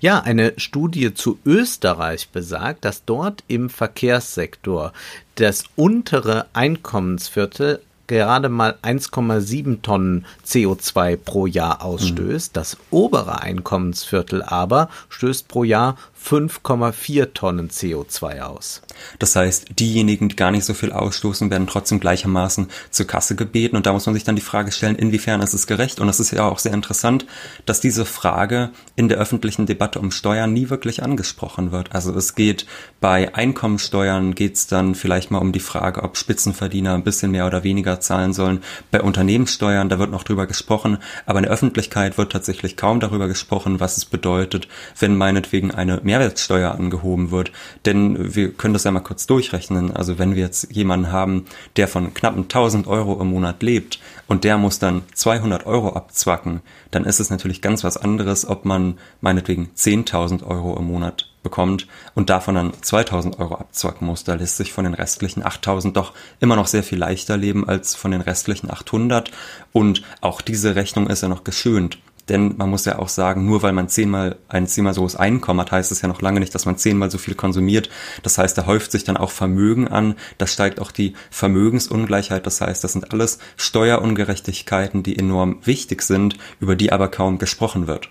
Ja, 0.00 0.20
eine 0.20 0.54
Studie 0.56 1.14
zu 1.14 1.38
Österreich 1.44 2.30
besagt, 2.30 2.84
dass 2.84 3.04
dort 3.04 3.44
im 3.46 3.70
Verkehrssektor 3.70 4.92
das 5.36 5.64
untere 5.76 6.46
Einkommensviertel 6.52 7.80
gerade 8.06 8.48
mal 8.48 8.76
1,7 8.82 9.82
Tonnen 9.82 10.26
CO2 10.44 11.16
pro 11.16 11.46
Jahr 11.46 11.84
ausstößt. 11.84 12.56
Das 12.56 12.76
obere 12.90 13.40
Einkommensviertel 13.40 14.42
aber 14.42 14.88
stößt 15.10 15.46
pro 15.46 15.62
Jahr 15.62 15.96
5,4 16.24 17.32
Tonnen 17.32 17.70
CO2 17.70 18.40
aus. 18.40 18.82
Das 19.18 19.34
heißt, 19.34 19.78
diejenigen, 19.78 20.28
die 20.28 20.36
gar 20.36 20.50
nicht 20.50 20.64
so 20.64 20.74
viel 20.74 20.92
ausstoßen, 20.92 21.50
werden 21.50 21.66
trotzdem 21.66 21.98
gleichermaßen 21.98 22.68
zur 22.90 23.06
Kasse 23.06 23.34
gebeten. 23.36 23.76
Und 23.76 23.86
da 23.86 23.92
muss 23.92 24.06
man 24.06 24.14
sich 24.14 24.24
dann 24.24 24.36
die 24.36 24.42
Frage 24.42 24.70
stellen, 24.70 24.96
inwiefern 24.96 25.40
ist 25.40 25.54
es 25.54 25.66
gerecht? 25.66 26.00
Und 26.00 26.08
es 26.08 26.20
ist 26.20 26.32
ja 26.32 26.44
auch 26.44 26.58
sehr 26.58 26.74
interessant, 26.74 27.26
dass 27.66 27.80
diese 27.80 28.04
Frage 28.04 28.70
in 28.96 29.08
der 29.08 29.18
öffentlichen 29.18 29.66
Debatte 29.66 29.98
um 29.98 30.10
Steuern 30.10 30.52
nie 30.52 30.70
wirklich 30.70 31.02
angesprochen 31.02 31.72
wird. 31.72 31.94
Also 31.94 32.14
es 32.14 32.34
geht 32.34 32.66
bei 33.00 33.34
Einkommensteuern 33.34 34.34
geht 34.34 34.56
es 34.56 34.66
dann 34.66 34.94
vielleicht 34.94 35.30
mal 35.30 35.38
um 35.38 35.52
die 35.52 35.60
Frage, 35.60 36.02
ob 36.02 36.16
Spitzenverdiener 36.16 36.94
ein 36.94 37.04
bisschen 37.04 37.30
mehr 37.30 37.46
oder 37.46 37.64
weniger 37.64 38.00
zahlen 38.00 38.34
sollen. 38.34 38.62
Bei 38.90 39.00
Unternehmenssteuern, 39.00 39.88
da 39.88 39.98
wird 39.98 40.10
noch 40.10 40.24
drüber 40.24 40.46
gesprochen, 40.46 40.98
aber 41.24 41.38
in 41.38 41.44
der 41.44 41.52
Öffentlichkeit 41.52 42.18
wird 42.18 42.32
tatsächlich 42.32 42.76
kaum 42.76 43.00
darüber 43.00 43.26
gesprochen, 43.26 43.80
was 43.80 43.96
es 43.96 44.04
bedeutet, 44.04 44.68
wenn 44.98 45.16
meinetwegen 45.16 45.70
eine 45.70 46.00
Mehrwertsteuer 46.10 46.72
angehoben 46.72 47.30
wird. 47.30 47.52
Denn 47.86 48.34
wir 48.34 48.52
können 48.52 48.74
das 48.74 48.82
ja 48.82 48.90
mal 48.90 49.00
kurz 49.00 49.28
durchrechnen. 49.28 49.94
Also 49.94 50.18
wenn 50.18 50.34
wir 50.34 50.42
jetzt 50.42 50.72
jemanden 50.72 51.12
haben, 51.12 51.44
der 51.76 51.86
von 51.86 52.12
knappen 52.14 52.42
1000 52.42 52.88
Euro 52.88 53.20
im 53.20 53.28
Monat 53.28 53.62
lebt 53.62 54.00
und 54.26 54.42
der 54.42 54.58
muss 54.58 54.80
dann 54.80 55.02
200 55.14 55.66
Euro 55.66 55.90
abzwacken, 55.90 56.62
dann 56.90 57.04
ist 57.04 57.20
es 57.20 57.30
natürlich 57.30 57.62
ganz 57.62 57.84
was 57.84 57.96
anderes, 57.96 58.46
ob 58.48 58.64
man 58.64 58.98
meinetwegen 59.20 59.70
10.000 59.76 60.44
Euro 60.44 60.76
im 60.76 60.86
Monat 60.86 61.30
bekommt 61.42 61.86
und 62.14 62.28
davon 62.28 62.54
dann 62.54 62.72
2000 62.82 63.38
Euro 63.38 63.54
abzwacken 63.54 64.06
muss. 64.06 64.24
Da 64.24 64.34
lässt 64.34 64.56
sich 64.56 64.72
von 64.72 64.84
den 64.84 64.94
restlichen 64.94 65.44
8000 65.44 65.96
doch 65.96 66.12
immer 66.40 66.56
noch 66.56 66.66
sehr 66.66 66.82
viel 66.82 66.98
leichter 66.98 67.36
leben 67.36 67.66
als 67.68 67.94
von 67.94 68.10
den 68.10 68.20
restlichen 68.20 68.70
800. 68.70 69.30
Und 69.72 70.02
auch 70.20 70.40
diese 70.40 70.74
Rechnung 70.74 71.06
ist 71.06 71.22
ja 71.22 71.28
noch 71.28 71.44
geschönt. 71.44 71.98
Denn 72.30 72.56
man 72.56 72.70
muss 72.70 72.84
ja 72.84 72.98
auch 72.98 73.08
sagen, 73.08 73.44
nur 73.44 73.62
weil 73.62 73.72
man 73.72 73.88
zehnmal 73.88 74.36
ein 74.48 74.66
zehnmal 74.68 74.94
so 74.94 75.02
hohes 75.02 75.16
Einkommen 75.16 75.60
hat, 75.60 75.72
heißt 75.72 75.90
es 75.90 76.00
ja 76.00 76.08
noch 76.08 76.22
lange 76.22 76.40
nicht, 76.40 76.54
dass 76.54 76.64
man 76.64 76.78
zehnmal 76.78 77.10
so 77.10 77.18
viel 77.18 77.34
konsumiert. 77.34 77.90
Das 78.22 78.38
heißt, 78.38 78.56
da 78.56 78.66
häuft 78.66 78.92
sich 78.92 79.04
dann 79.04 79.16
auch 79.16 79.32
Vermögen 79.32 79.88
an. 79.88 80.14
Da 80.38 80.46
steigt 80.46 80.80
auch 80.80 80.92
die 80.92 81.14
Vermögensungleichheit. 81.30 82.46
Das 82.46 82.60
heißt, 82.60 82.84
das 82.84 82.92
sind 82.92 83.12
alles 83.12 83.40
Steuerungerechtigkeiten, 83.56 85.02
die 85.02 85.18
enorm 85.18 85.58
wichtig 85.64 86.02
sind, 86.02 86.38
über 86.60 86.76
die 86.76 86.92
aber 86.92 87.08
kaum 87.08 87.38
gesprochen 87.38 87.88
wird. 87.88 88.08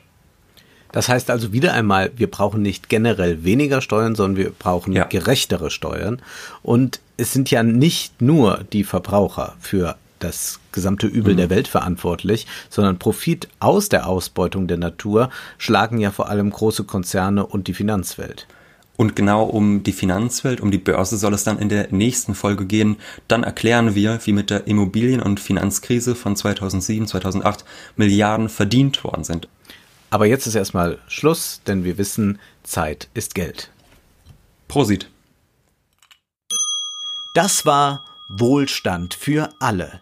Das 0.91 1.07
heißt 1.07 1.29
also 1.29 1.53
wieder 1.53 1.73
einmal, 1.73 2.11
wir 2.15 2.29
brauchen 2.29 2.61
nicht 2.61 2.89
generell 2.89 3.43
weniger 3.43 3.81
Steuern, 3.81 4.15
sondern 4.15 4.37
wir 4.37 4.49
brauchen 4.51 4.93
ja. 4.93 5.05
gerechtere 5.05 5.69
Steuern. 5.69 6.21
Und 6.61 6.99
es 7.15 7.31
sind 7.31 7.51
ja 7.51 7.63
nicht 7.63 8.21
nur 8.21 8.65
die 8.73 8.83
Verbraucher 8.83 9.55
für 9.59 9.97
das 10.19 10.59
gesamte 10.71 11.07
Übel 11.07 11.33
mhm. 11.33 11.37
der 11.37 11.49
Welt 11.49 11.67
verantwortlich, 11.67 12.47
sondern 12.69 12.99
Profit 12.99 13.47
aus 13.59 13.89
der 13.89 14.07
Ausbeutung 14.07 14.67
der 14.67 14.77
Natur 14.77 15.29
schlagen 15.57 15.97
ja 15.99 16.11
vor 16.11 16.29
allem 16.29 16.49
große 16.49 16.83
Konzerne 16.83 17.45
und 17.45 17.67
die 17.67 17.73
Finanzwelt. 17.73 18.47
Und 18.99 19.15
genau 19.15 19.45
um 19.45 19.81
die 19.83 19.93
Finanzwelt, 19.93 20.59
um 20.59 20.71
die 20.71 20.77
Börse 20.77 21.15
soll 21.15 21.33
es 21.33 21.45
dann 21.45 21.57
in 21.57 21.69
der 21.69 21.87
nächsten 21.91 22.35
Folge 22.35 22.65
gehen. 22.65 22.97
Dann 23.29 23.43
erklären 23.43 23.95
wir, 23.95 24.19
wie 24.25 24.33
mit 24.33 24.49
der 24.49 24.67
Immobilien- 24.67 25.21
und 25.21 25.39
Finanzkrise 25.39 26.15
von 26.15 26.35
2007, 26.35 27.07
2008 27.07 27.63
Milliarden 27.95 28.49
verdient 28.49 29.05
worden 29.05 29.23
sind. 29.23 29.47
Aber 30.09 30.25
jetzt 30.25 30.47
ist 30.47 30.55
erstmal 30.55 30.97
Schluss, 31.07 31.61
denn 31.65 31.85
wir 31.85 31.97
wissen, 31.97 32.39
Zeit 32.63 33.07
ist 33.13 33.35
Geld. 33.35 33.71
Prosit. 34.67 35.09
Das 37.35 37.65
war 37.65 38.03
Wohlstand 38.27 39.13
für 39.13 39.49
alle 39.61 40.01